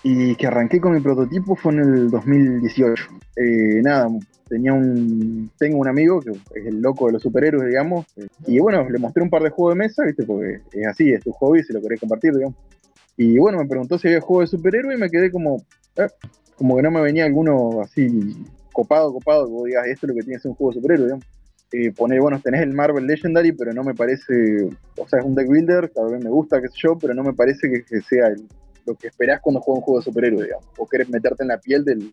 Y 0.03 0.35
que 0.37 0.47
arranqué 0.47 0.81
con 0.81 0.95
mi 0.95 1.01
prototipo 1.01 1.55
fue 1.55 1.75
en 1.75 1.81
el 1.81 2.11
2018. 2.11 3.05
Eh, 3.37 3.83
nada, 3.83 4.09
tenía 4.49 4.73
un, 4.73 5.51
tengo 5.59 5.79
un 5.79 5.89
amigo 5.89 6.21
que 6.21 6.31
es 6.31 6.67
el 6.67 6.81
loco 6.81 7.07
de 7.07 7.15
los 7.15 7.23
superhéroes, 7.23 7.69
digamos, 7.69 8.07
y 8.47 8.59
bueno, 8.61 8.89
le 8.89 8.99
mostré 8.99 9.23
un 9.23 9.31
par 9.31 9.43
de 9.43 9.51
juegos 9.51 9.75
de 9.75 9.79
mesa, 9.79 10.05
¿viste? 10.05 10.25
Porque 10.25 10.61
es 10.73 10.87
así, 10.87 11.13
es 11.13 11.23
tu 11.23 11.33
hobby, 11.33 11.63
si 11.63 11.73
lo 11.73 11.83
querés 11.83 12.01
compartir, 12.01 12.33
digamos. 12.33 12.57
Y 13.17 13.39
bueno, 13.39 13.59
me 13.59 13.67
preguntó 13.67 13.99
si 13.99 14.09
había 14.09 14.21
juego 14.21 14.43
de 14.43 14.47
superhéroe 14.47 14.95
y 14.95 14.99
me 14.99 15.11
quedé 15.11 15.31
como, 15.31 15.63
eh, 15.97 16.09
como 16.57 16.77
que 16.77 16.83
no 16.83 16.91
me 16.91 17.01
venía 17.01 17.25
alguno 17.25 17.81
así 17.83 18.37
copado, 18.73 19.13
copado, 19.13 19.47
que 19.47 19.53
vos 19.53 19.65
digas, 19.67 19.87
esto 19.87 20.07
es 20.07 20.09
lo 20.09 20.15
que 20.15 20.23
tiene 20.23 20.37
que 20.37 20.43
ser 20.43 20.51
un 20.51 20.57
juego 20.57 20.73
de 20.73 20.77
superhéroe, 20.77 21.05
digamos. 21.07 21.36
Eh, 21.73 21.91
poner, 21.93 22.21
bueno, 22.21 22.41
tenés 22.41 22.63
el 22.63 22.73
Marvel 22.73 23.07
Legendary, 23.07 23.53
pero 23.53 23.73
no 23.73 23.83
me 23.83 23.95
parece, 23.95 24.69
o 24.97 25.09
sea, 25.09 25.19
es 25.19 25.25
un 25.25 25.35
deck 25.35 25.49
builder, 25.49 25.89
tal 25.89 26.13
vez 26.13 26.23
me 26.23 26.31
gusta, 26.31 26.61
qué 26.61 26.69
sé 26.69 26.77
yo, 26.79 26.97
pero 26.97 27.13
no 27.13 27.25
me 27.25 27.33
parece 27.33 27.85
que, 27.89 28.01
sea 28.03 28.33
lo 28.87 28.95
que 28.95 29.09
esperás 29.09 29.41
cuando 29.41 29.61
juegas 29.61 29.81
un 29.81 29.85
juego 29.85 29.99
de 29.99 30.05
superhéroe, 30.05 30.45
digamos. 30.45 30.67
O 30.79 30.87
querés 30.87 31.09
meterte 31.09 31.43
en 31.43 31.49
la 31.49 31.59
piel 31.59 31.85
del, 31.85 32.13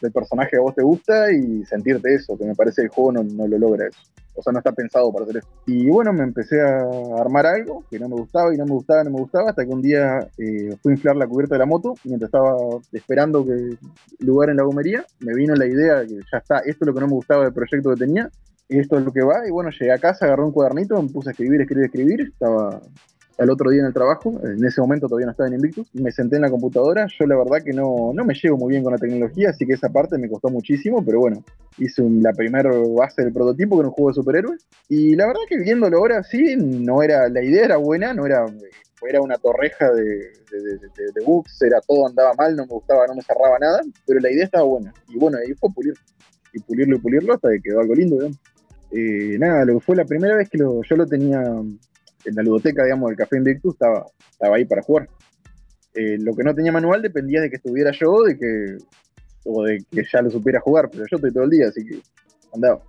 del 0.00 0.12
personaje 0.12 0.50
que 0.50 0.56
a 0.56 0.60
vos 0.60 0.74
te 0.74 0.82
gusta 0.82 1.32
y 1.32 1.64
sentirte 1.64 2.14
eso, 2.14 2.36
que 2.36 2.44
me 2.44 2.54
parece 2.54 2.82
el 2.82 2.88
juego 2.88 3.12
no, 3.12 3.22
no 3.22 3.46
lo 3.46 3.58
logra 3.58 3.88
eso. 3.88 4.00
O 4.34 4.42
sea, 4.42 4.52
no 4.52 4.60
está 4.60 4.70
pensado 4.70 5.12
para 5.12 5.24
hacer 5.24 5.38
eso. 5.38 5.48
Y 5.66 5.88
bueno, 5.90 6.12
me 6.12 6.22
empecé 6.22 6.60
a 6.60 6.86
armar 7.18 7.44
algo 7.44 7.84
que 7.90 7.98
no 7.98 8.08
me 8.08 8.14
gustaba 8.14 8.54
y 8.54 8.56
no 8.56 8.66
me 8.66 8.70
gustaba, 8.70 9.02
no 9.02 9.10
me 9.10 9.18
gustaba, 9.18 9.50
hasta 9.50 9.66
que 9.66 9.72
un 9.72 9.82
día 9.82 10.20
eh, 10.38 10.76
fui 10.80 10.92
a 10.92 10.94
inflar 10.94 11.16
la 11.16 11.26
cubierta 11.26 11.56
de 11.56 11.58
la 11.58 11.66
moto 11.66 11.94
mientras 12.04 12.28
estaba 12.28 12.54
esperando 12.92 13.44
que 13.44 13.76
lugar 14.20 14.50
en 14.50 14.58
la 14.58 14.62
gomería. 14.62 15.04
Me 15.18 15.34
vino 15.34 15.56
la 15.56 15.66
idea 15.66 15.96
de 15.96 16.06
que 16.06 16.14
ya 16.30 16.38
está, 16.38 16.58
esto 16.58 16.84
es 16.84 16.86
lo 16.86 16.94
que 16.94 17.00
no 17.00 17.08
me 17.08 17.14
gustaba 17.14 17.44
del 17.44 17.52
proyecto 17.52 17.90
que 17.90 17.96
tenía, 17.96 18.30
esto 18.68 18.98
es 18.98 19.04
lo 19.04 19.12
que 19.12 19.24
va. 19.24 19.44
Y 19.44 19.50
bueno, 19.50 19.70
llegué 19.70 19.92
a 19.92 19.98
casa, 19.98 20.26
agarré 20.26 20.44
un 20.44 20.52
cuadernito, 20.52 21.02
me 21.02 21.08
puse 21.08 21.30
a 21.30 21.32
escribir, 21.32 21.60
escribir, 21.60 21.86
escribir. 21.86 22.20
Estaba 22.20 22.80
al 23.38 23.50
otro 23.50 23.70
día 23.70 23.80
en 23.80 23.86
el 23.86 23.94
trabajo, 23.94 24.40
en 24.42 24.64
ese 24.64 24.80
momento 24.80 25.06
todavía 25.06 25.26
no 25.26 25.30
estaba 25.30 25.48
en 25.48 25.54
Invictus, 25.54 25.88
me 25.94 26.10
senté 26.10 26.36
en 26.36 26.42
la 26.42 26.50
computadora, 26.50 27.06
yo 27.06 27.26
la 27.26 27.36
verdad 27.36 27.62
que 27.64 27.72
no, 27.72 28.10
no 28.12 28.24
me 28.24 28.34
llevo 28.34 28.56
muy 28.56 28.72
bien 28.72 28.82
con 28.82 28.92
la 28.92 28.98
tecnología, 28.98 29.50
así 29.50 29.64
que 29.64 29.74
esa 29.74 29.88
parte 29.88 30.18
me 30.18 30.28
costó 30.28 30.48
muchísimo, 30.48 31.04
pero 31.04 31.20
bueno, 31.20 31.44
hice 31.78 32.02
la 32.02 32.32
primera 32.32 32.70
base 32.96 33.22
del 33.22 33.32
prototipo, 33.32 33.76
que 33.76 33.80
era 33.80 33.88
un 33.88 33.94
juego 33.94 34.10
de 34.10 34.14
superhéroes, 34.14 34.66
y 34.88 35.14
la 35.14 35.28
verdad 35.28 35.42
que 35.48 35.56
viéndolo 35.56 35.98
ahora 35.98 36.22
sí, 36.24 36.56
no 36.56 37.00
era, 37.00 37.28
la 37.28 37.42
idea 37.42 37.66
era 37.66 37.76
buena, 37.76 38.12
no 38.12 38.26
era, 38.26 38.44
era 39.08 39.20
una 39.20 39.36
torreja 39.36 39.92
de, 39.92 40.32
de, 40.50 41.24
bugs, 41.24 41.62
era 41.62 41.80
todo 41.80 42.08
andaba 42.08 42.34
mal, 42.34 42.56
no 42.56 42.66
me 42.66 42.72
gustaba, 42.72 43.06
no 43.06 43.14
me 43.14 43.22
cerraba 43.22 43.56
nada, 43.60 43.80
pero 44.04 44.18
la 44.18 44.32
idea 44.32 44.46
estaba 44.46 44.64
buena, 44.64 44.92
y 45.08 45.16
bueno, 45.16 45.38
ahí 45.38 45.54
fue 45.54 45.70
pulirlo, 45.72 46.00
y 46.52 46.58
pulirlo 46.58 46.96
y 46.96 46.98
pulirlo 46.98 47.34
hasta 47.34 47.50
que 47.50 47.60
quedó 47.60 47.80
algo 47.80 47.94
lindo, 47.94 48.18
eh, 48.90 49.36
nada, 49.38 49.64
lo 49.64 49.74
que 49.74 49.84
fue 49.84 49.94
la 49.94 50.04
primera 50.04 50.34
vez 50.34 50.48
que 50.48 50.58
yo 50.58 50.96
lo 50.96 51.06
tenía 51.06 51.44
en 52.24 52.34
la 52.34 52.42
ludoteca, 52.42 52.84
digamos, 52.84 53.10
del 53.10 53.18
Café 53.18 53.36
Invictus 53.36 53.74
estaba, 53.74 54.06
estaba 54.30 54.56
ahí 54.56 54.64
para 54.64 54.82
jugar. 54.82 55.08
Eh, 55.94 56.18
lo 56.18 56.34
que 56.34 56.44
no 56.44 56.54
tenía 56.54 56.72
manual 56.72 57.02
dependía 57.02 57.40
de 57.40 57.50
que 57.50 57.56
estuviera 57.56 57.90
yo 57.92 58.22
de 58.22 58.38
que, 58.38 58.76
o 59.44 59.64
de 59.64 59.84
que 59.90 60.04
ya 60.10 60.22
lo 60.22 60.30
supiera 60.30 60.60
jugar, 60.60 60.90
pero 60.90 61.04
yo 61.10 61.16
estoy 61.16 61.32
todo 61.32 61.44
el 61.44 61.50
día, 61.50 61.68
así 61.68 61.84
que 61.84 62.00
andaba. 62.54 62.82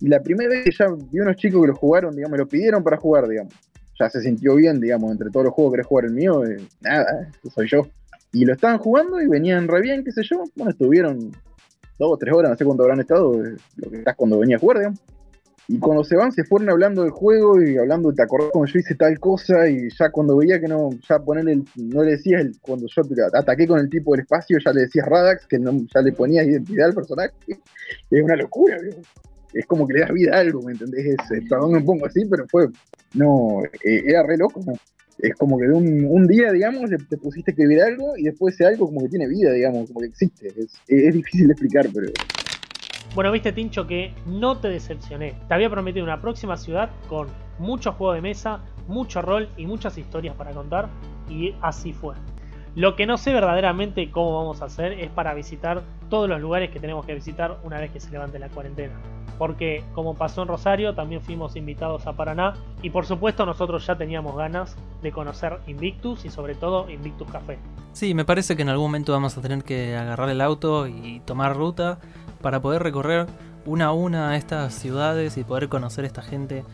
Y 0.00 0.08
la 0.08 0.22
primera 0.22 0.50
vez 0.50 0.64
que 0.64 0.72
ya 0.72 0.86
vi 0.88 1.20
unos 1.20 1.36
chicos 1.36 1.62
que 1.62 1.68
lo 1.68 1.74
jugaron, 1.74 2.14
digamos, 2.14 2.32
me 2.32 2.38
lo 2.38 2.48
pidieron 2.48 2.82
para 2.82 2.96
jugar, 2.96 3.28
digamos. 3.28 3.54
Ya 3.98 4.10
se 4.10 4.20
sintió 4.20 4.54
bien, 4.54 4.80
digamos, 4.80 5.10
entre 5.10 5.30
todos 5.30 5.46
los 5.46 5.54
juegos 5.54 5.72
que 5.72 5.76
querés 5.76 5.86
jugar 5.86 6.04
el 6.04 6.12
mío, 6.12 6.44
eh, 6.44 6.58
nada, 6.80 7.22
eh, 7.22 7.48
soy 7.54 7.66
yo. 7.68 7.86
Y 8.32 8.44
lo 8.44 8.52
estaban 8.52 8.78
jugando 8.78 9.20
y 9.20 9.26
venían 9.26 9.68
re 9.68 9.80
bien, 9.80 10.04
qué 10.04 10.12
sé 10.12 10.22
yo. 10.22 10.44
Bueno, 10.54 10.70
estuvieron 10.70 11.30
dos 11.98 12.12
o 12.12 12.16
tres 12.18 12.34
horas, 12.34 12.50
no 12.50 12.56
sé 12.56 12.64
cuánto 12.64 12.82
habrán 12.82 13.00
estado, 13.00 13.42
lo 13.76 13.90
que 13.90 13.98
estás 13.98 14.14
cuando 14.16 14.38
venía 14.38 14.56
a 14.56 14.60
jugar, 14.60 14.78
digamos. 14.78 15.00
Y 15.68 15.78
cuando 15.78 16.04
se 16.04 16.14
van, 16.14 16.30
se 16.30 16.44
fueron 16.44 16.70
hablando 16.70 17.02
del 17.02 17.10
juego 17.10 17.60
y 17.60 17.76
hablando, 17.76 18.12
¿te 18.12 18.22
acordás 18.22 18.50
cuando 18.52 18.72
yo 18.72 18.78
hice 18.78 18.94
tal 18.94 19.18
cosa? 19.18 19.68
Y 19.68 19.88
ya 19.98 20.10
cuando 20.10 20.36
veía 20.36 20.60
que 20.60 20.68
no, 20.68 20.90
ya 21.08 21.18
ponerle, 21.18 21.62
no 21.74 22.04
le 22.04 22.12
decías, 22.12 22.40
el, 22.40 22.56
cuando 22.60 22.86
yo 22.86 23.02
ataqué 23.32 23.66
con 23.66 23.80
el 23.80 23.90
tipo 23.90 24.12
del 24.12 24.20
espacio, 24.20 24.58
ya 24.64 24.72
le 24.72 24.82
decías 24.82 25.06
Radax, 25.06 25.46
que 25.46 25.58
no, 25.58 25.72
ya 25.92 26.02
le 26.02 26.12
ponías 26.12 26.46
identidad 26.46 26.88
al 26.88 26.94
personaje. 26.94 27.32
Es 28.10 28.22
una 28.22 28.36
locura, 28.36 28.76
es 29.52 29.66
como 29.66 29.86
que 29.86 29.94
le 29.94 30.00
das 30.00 30.12
vida 30.12 30.36
a 30.36 30.40
algo, 30.40 30.60
¿me 30.62 30.72
entendés? 30.72 31.06
Es, 31.06 31.48
perdón 31.48 31.72
me 31.72 31.80
pongo 31.80 32.06
así, 32.06 32.24
pero 32.26 32.46
fue, 32.48 32.68
no, 33.14 33.62
eh, 33.84 34.02
era 34.06 34.22
re 34.22 34.36
loco, 34.36 34.60
¿no? 34.66 34.72
Es 35.18 35.34
como 35.34 35.56
que 35.58 35.66
de 35.66 35.72
un, 35.72 36.04
un 36.04 36.26
día, 36.26 36.52
digamos, 36.52 36.90
te 37.08 37.16
pusiste 37.16 37.50
a 37.50 37.52
escribir 37.52 37.80
algo 37.80 38.16
y 38.16 38.24
después 38.24 38.54
ese 38.54 38.66
algo 38.66 38.86
como 38.86 39.00
que 39.02 39.08
tiene 39.08 39.28
vida, 39.28 39.52
digamos, 39.52 39.88
como 39.88 40.00
que 40.00 40.06
existe. 40.06 40.48
Es, 40.48 40.74
es 40.88 41.14
difícil 41.14 41.46
de 41.46 41.52
explicar, 41.52 41.88
pero... 41.94 42.12
Bueno, 43.16 43.32
viste, 43.32 43.50
Tincho, 43.50 43.86
que 43.86 44.12
no 44.26 44.58
te 44.58 44.68
decepcioné. 44.68 45.32
Te 45.48 45.54
había 45.54 45.70
prometido 45.70 46.04
una 46.04 46.20
próxima 46.20 46.58
ciudad 46.58 46.90
con 47.08 47.28
mucho 47.58 47.92
juego 47.92 48.12
de 48.12 48.20
mesa, 48.20 48.60
mucho 48.88 49.22
rol 49.22 49.48
y 49.56 49.64
muchas 49.64 49.96
historias 49.96 50.36
para 50.36 50.50
contar, 50.50 50.90
y 51.26 51.54
así 51.62 51.94
fue. 51.94 52.14
Lo 52.74 52.94
que 52.94 53.06
no 53.06 53.16
sé 53.16 53.32
verdaderamente 53.32 54.10
cómo 54.10 54.36
vamos 54.36 54.60
a 54.60 54.66
hacer 54.66 54.92
es 55.00 55.08
para 55.08 55.32
visitar 55.32 55.82
todos 56.10 56.28
los 56.28 56.42
lugares 56.42 56.68
que 56.68 56.78
tenemos 56.78 57.06
que 57.06 57.14
visitar 57.14 57.58
una 57.64 57.80
vez 57.80 57.90
que 57.90 58.00
se 58.00 58.10
levante 58.10 58.38
la 58.38 58.50
cuarentena. 58.50 58.92
Porque 59.38 59.82
como 59.94 60.14
pasó 60.14 60.42
en 60.42 60.48
Rosario, 60.48 60.94
también 60.94 61.22
fuimos 61.22 61.56
invitados 61.56 62.06
a 62.06 62.12
Paraná 62.12 62.52
y 62.82 62.90
por 62.90 63.06
supuesto 63.06 63.46
nosotros 63.46 63.86
ya 63.86 63.96
teníamos 63.96 64.36
ganas 64.36 64.76
de 65.00 65.10
conocer 65.10 65.58
Invictus 65.66 66.26
y 66.26 66.28
sobre 66.28 66.54
todo 66.54 66.90
Invictus 66.90 67.30
Café. 67.30 67.56
Sí, 67.94 68.12
me 68.12 68.26
parece 68.26 68.56
que 68.56 68.62
en 68.62 68.68
algún 68.68 68.88
momento 68.88 69.12
vamos 69.12 69.38
a 69.38 69.40
tener 69.40 69.64
que 69.64 69.96
agarrar 69.96 70.28
el 70.28 70.42
auto 70.42 70.86
y 70.86 71.20
tomar 71.20 71.56
ruta 71.56 71.98
para 72.40 72.60
poder 72.60 72.82
recorrer 72.82 73.26
una 73.64 73.86
a 73.86 73.92
una 73.92 74.36
estas 74.36 74.74
ciudades 74.74 75.36
y 75.36 75.44
poder 75.44 75.68
conocer 75.68 76.04
esta 76.04 76.22
gente 76.22 76.64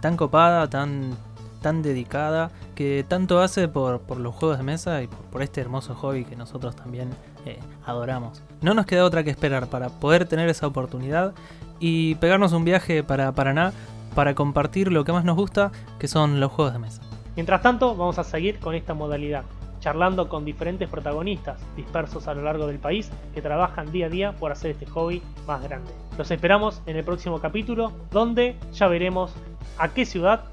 tan 0.00 0.16
copada, 0.16 0.68
tan 0.68 1.16
tan 1.60 1.82
dedicada, 1.82 2.50
que 2.74 3.04
tanto 3.06 3.40
hace 3.40 3.68
por, 3.68 4.00
los 4.16 4.34
juegos 4.34 4.58
de 4.58 4.64
mesa 4.64 5.02
y 5.02 5.06
por, 5.06 5.42
este 5.42 5.60
hermoso 5.60 5.94
hobby 5.94 6.24
que 6.24 6.36
nosotros 6.36 6.74
también 6.74 7.10
eh, 7.44 7.58
adoramos. 7.84 8.42
No 8.62 8.74
nos 8.74 8.86
queda 8.86 9.04
otra 9.04 9.24
que 9.24 9.30
esperar 9.30 9.68
para 9.68 9.88
poder 9.88 10.26
tener 10.26 10.48
esa 10.48 10.66
oportunidad 10.66 11.34
y 11.78 12.16
pegarnos 12.16 12.52
un 12.52 12.64
viaje 12.64 13.02
para 13.02 13.32
Paraná 13.32 13.72
para 14.14 14.34
compartir 14.34 14.90
lo 14.90 15.04
que 15.04 15.12
más 15.12 15.24
nos 15.24 15.36
gusta, 15.36 15.70
que 15.98 16.08
son 16.08 16.40
los 16.40 16.50
juegos 16.50 16.72
de 16.72 16.80
mesa. 16.80 17.02
Mientras 17.36 17.62
tanto, 17.62 17.94
vamos 17.94 18.18
a 18.18 18.24
seguir 18.24 18.58
con 18.58 18.74
esta 18.74 18.92
modalidad, 18.92 19.44
charlando 19.80 20.28
con 20.28 20.44
diferentes 20.44 20.88
protagonistas 20.88 21.60
dispersos 21.74 22.28
a 22.28 22.34
lo 22.34 22.42
largo 22.42 22.66
del 22.66 22.78
país 22.78 23.10
que 23.34 23.42
trabajan 23.42 23.90
día 23.90 24.06
a 24.06 24.08
día 24.08 24.32
por 24.32 24.52
hacer 24.52 24.72
este 24.72 24.86
hobby 24.86 25.22
más 25.46 25.62
grande. 25.62 25.90
Los 26.16 26.30
esperamos 26.30 26.82
en 26.86 26.96
el 26.96 27.04
próximo 27.04 27.40
capítulo, 27.40 27.92
donde 28.10 28.56
ya 28.72 28.86
veremos 28.88 29.32
a 29.78 29.88
qué 29.92 30.04
ciudad 30.04 30.44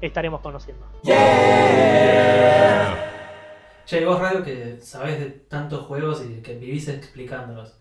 estaremos 0.00 0.40
conociendo. 0.40 0.86
Che, 3.84 4.04
vos 4.04 4.18
Radio 4.18 4.42
que 4.42 4.78
sabés 4.80 5.20
de 5.20 5.26
tantos 5.30 5.86
juegos 5.86 6.24
y 6.24 6.42
que 6.42 6.54
vivís 6.56 6.88
explicándolos. 6.88 7.78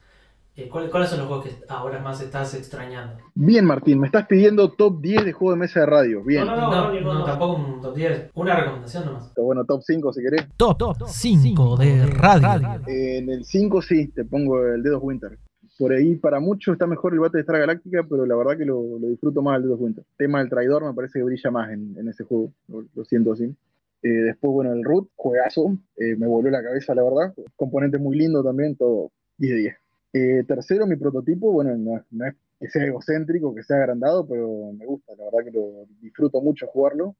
Eh, 0.58 0.70
¿Cuáles 0.70 1.10
son 1.10 1.20
los 1.20 1.28
juegos 1.28 1.46
que 1.46 1.52
ahora 1.68 2.00
más 2.00 2.22
estás 2.22 2.54
extrañando? 2.54 3.18
Bien, 3.34 3.65
Martín, 3.65 4.00
me 4.00 4.08
estás 4.08 4.26
pidiendo 4.26 4.72
top 4.72 5.02
10 5.02 5.26
de 5.26 5.34
juego 5.34 5.54
de 5.54 5.60
mesa 5.60 5.82
de 5.82 5.86
radio. 5.86 6.24
Bien. 6.24 6.46
No, 6.46 6.56
no, 6.56 6.91
no, 6.94 7.13
no, 7.13 7.24
tampoco 7.26 7.56
un 7.56 7.82
top 7.82 7.96
10. 7.96 8.32
Una 8.36 8.56
recomendación 8.56 9.06
nomás. 9.06 9.34
Bueno, 9.36 9.65
top 9.65 9.82
5 9.82 10.13
si 10.13 10.22
querés. 10.22 10.48
Top, 10.56 10.78
top 10.78 10.98
5 11.08 11.78
de 11.78 12.06
radio. 12.08 12.80
en 12.88 13.30
el 13.30 13.44
5 13.44 13.82
sí, 13.82 14.08
te 14.08 14.24
pongo 14.24 14.65
el 14.65 14.82
Dedos 14.82 15.02
Winter 15.04 15.38
por 15.78 15.91
ahí 15.91 16.15
para 16.15 16.39
muchos 16.39 16.74
está 16.74 16.88
mejor 16.88 17.13
el 17.13 17.20
bate 17.20 17.38
de 17.38 17.41
Star 17.41 17.60
Galáctica, 17.60 18.06
pero 18.10 18.26
la 18.26 18.36
verdad 18.36 18.58
que 18.58 18.65
lo, 18.65 18.98
disfruto 19.00 19.41
más 19.41 19.62
el 19.62 19.68
de 19.68 19.76
Winter. 19.76 20.06
El 20.12 20.18
tema 20.18 20.39
del 20.39 20.50
traidor 20.50 20.86
me 20.86 20.94
parece 20.94 21.20
que 21.20 21.24
brilla 21.24 21.52
más 21.52 21.72
en, 21.72 22.08
ese 22.08 22.24
juego, 22.24 22.52
lo, 22.68 23.06
siento 23.06 23.34
así. 23.34 23.54
Eh, 24.02 24.08
después, 24.08 24.54
bueno, 24.54 24.72
el 24.72 24.84
Root, 24.84 25.10
juegazo, 25.15 25.78
eh, 25.98 26.15
me 26.15 26.28
volvió 26.28 26.52
la 26.52 26.63
cabeza, 26.63 26.94
la 26.96 27.04
verdad. 27.04 27.34
Componente 27.56 27.98
muy 27.98 28.18
lindo 28.18 28.44
también, 28.44 28.76
todo 28.76 29.12
10 29.38 29.54
de 29.54 29.60
10. 29.60 29.76
Eh, 30.17 30.45
tercero, 30.47 30.88
mi 30.88 30.95
prototipo, 30.95 31.51
bueno, 31.51 31.75
no, 31.75 31.97
es 31.97 32.36
que 32.60 32.69
sea 32.69 32.86
egocéntrico, 32.86 33.54
que 33.54 33.63
sea 33.63 33.78
agrandado, 33.78 34.25
pero 34.25 34.71
me 34.71 34.86
gusta, 34.86 35.13
la 35.17 35.25
verdad 35.25 35.43
que 35.43 35.51
lo 35.51 35.86
disfruto 35.99 36.41
mucho 36.41 36.67
jugarlo. 36.67 37.15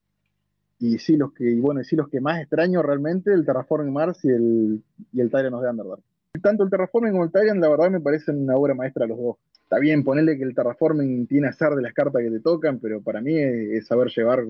Y 0.80 0.98
sí, 1.00 1.18
los 1.18 1.34
que, 1.34 1.56
bueno, 1.60 1.84
sí, 1.84 1.96
los 1.96 2.08
que 2.08 2.22
más 2.22 2.42
extraño 2.42 2.82
realmente, 2.82 3.34
el 3.34 3.46
Terraforming 3.46 3.92
Mars 3.92 4.24
y 4.24 4.30
el, 4.30 4.84
y 5.12 5.20
el 5.20 5.30
Tyrant 5.30 5.62
the 5.62 5.70
Underdark 5.70 6.04
tanto 6.42 6.64
el 6.64 6.70
Terraforming 6.70 7.12
como 7.12 7.24
el 7.24 7.32
Tyrant, 7.32 7.60
la 7.60 7.70
verdad 7.70 7.90
me 7.90 8.00
parecen 8.00 8.44
una 8.44 8.56
obra 8.56 8.74
maestra 8.74 9.08
los 9.08 9.18
dos. 9.18 9.38
Está 9.64 9.80
bien 9.80 10.04
ponerle 10.04 10.38
que 10.38 10.44
el 10.44 10.54
Terraforming 10.54 11.28
tiene 11.28 11.48
azar 11.48 11.74
de 11.74 11.82
las 11.82 11.94
cartas 11.94 12.22
que 12.22 12.30
te 12.30 12.40
tocan, 12.40 12.80
pero 12.80 13.02
para 13.02 13.20
mí 13.20 13.36
es, 13.36 13.88
saber 13.88 14.10
llevar, 14.16 14.46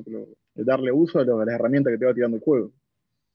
darle 0.55 0.91
uso 0.91 1.19
a, 1.19 1.25
las 1.25 1.47
herramientas 1.47 1.91
que 1.91 1.97
te 1.97 2.05
va 2.05 2.13
tirando 2.13 2.37
el 2.37 2.43
juego. 2.43 2.71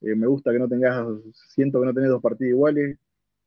Eh, 0.02 0.14
me 0.14 0.26
gusta 0.26 0.52
que 0.52 0.58
no 0.58 0.68
tengas, 0.68 1.06
siento 1.54 1.80
que 1.80 1.86
no 1.86 1.94
tenés 1.94 2.10
dos 2.10 2.22
partidas 2.22 2.50
iguales. 2.50 2.98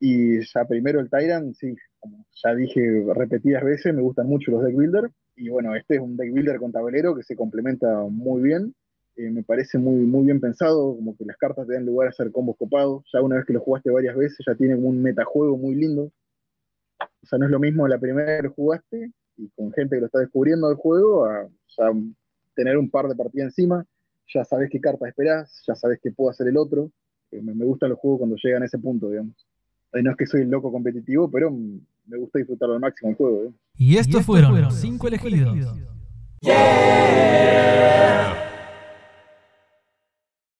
Y 0.06 0.42
ya 0.54 0.66
primero 0.66 1.00
el 1.00 1.10
Tyrant, 1.10 1.56
sí, 1.56 1.78
como 1.98 2.26
ya 2.44 2.54
dije 2.54 3.06
repetidas 3.16 3.64
veces, 3.64 3.96
me 3.96 4.02
gustan 4.02 4.28
mucho 4.28 4.52
los 4.52 4.62
deck 4.62 4.76
builder. 4.76 5.10
Y 5.38 5.48
bueno, 5.48 5.74
este 5.78 5.96
es 5.96 6.02
un 6.02 6.18
deck 6.18 6.30
builder 6.30 6.60
con 6.60 6.74
tablero 6.74 7.16
que 7.16 7.24
se 7.24 7.38
complementa 7.38 8.02
muy 8.10 8.42
bien. 8.42 8.76
Eh, 9.16 9.30
me 9.32 9.44
parece 9.44 9.78
muy, 9.78 10.02
muy 10.02 10.26
bien 10.26 10.42
pensado, 10.42 10.94
como 10.98 11.16
que 11.16 11.24
las 11.24 11.38
cartas 11.38 11.66
te 11.68 11.76
dan 11.76 11.86
lugar 11.86 12.08
a 12.08 12.10
hacer 12.10 12.34
combos 12.34 12.58
copados. 12.58 13.06
Ya 13.14 13.22
una 13.22 13.38
vez 13.38 13.46
que 13.46 13.54
lo 13.54 13.62
jugaste 13.62 13.92
varias 13.92 14.18
veces, 14.18 14.46
ya 14.46 14.56
tiene 14.56 14.76
un 14.76 15.02
metajuego 15.02 15.56
muy 15.56 15.74
lindo. 15.74 16.12
O 17.00 17.26
sea, 17.26 17.40
no 17.40 17.46
es 17.46 17.52
lo 17.52 17.60
mismo 17.60 17.88
la 17.88 17.98
primera 17.98 18.42
que 18.42 18.50
jugaste 18.50 19.10
y 19.38 19.50
con 19.52 19.72
gente 19.72 19.96
que 19.96 20.02
lo 20.02 20.08
está 20.08 20.20
descubriendo 20.20 20.68
del 20.68 20.76
juego, 20.76 21.28
a 21.28 21.48
tener 22.56 22.78
un 22.78 22.90
par 22.90 23.08
de 23.08 23.16
partidas 23.16 23.58
encima. 23.58 23.86
Ya 24.34 24.44
sabes 24.44 24.70
qué 24.70 24.82
carta 24.82 25.08
esperás, 25.08 25.64
ya 25.66 25.76
sabes 25.76 26.00
qué 26.04 26.12
puede 26.12 26.32
hacer 26.32 26.50
el 26.50 26.58
otro. 26.58 26.92
Eh, 27.32 27.42
me, 27.42 27.56
me, 27.56 27.64
gustan 27.64 27.92
los 27.92 28.00
juegos 28.00 28.20
cuando 28.20 28.36
llegan 28.44 28.64
a 28.64 28.66
ese 28.66 28.80
punto, 28.80 29.10
digamos 29.10 29.48
no 30.02 30.12
es 30.12 30.18
que 30.18 30.26
soy 30.26 30.42
el 30.42 30.50
loco 30.50 30.72
competitivo, 30.72 31.30
pero 31.30 31.52
me 31.52 32.18
gusta 32.18 32.40
disfrutar 32.40 32.72
al 32.72 32.80
máximo 32.80 33.12
el 33.12 33.16
juego. 33.16 33.44
Eh. 33.44 33.52
Y, 33.78 33.98
estos 33.98 34.26
fueron 34.26 34.72
5 34.72 35.08
elegidos. 35.08 35.54
elegidos. 35.54 35.78
Yeah. 36.42 38.43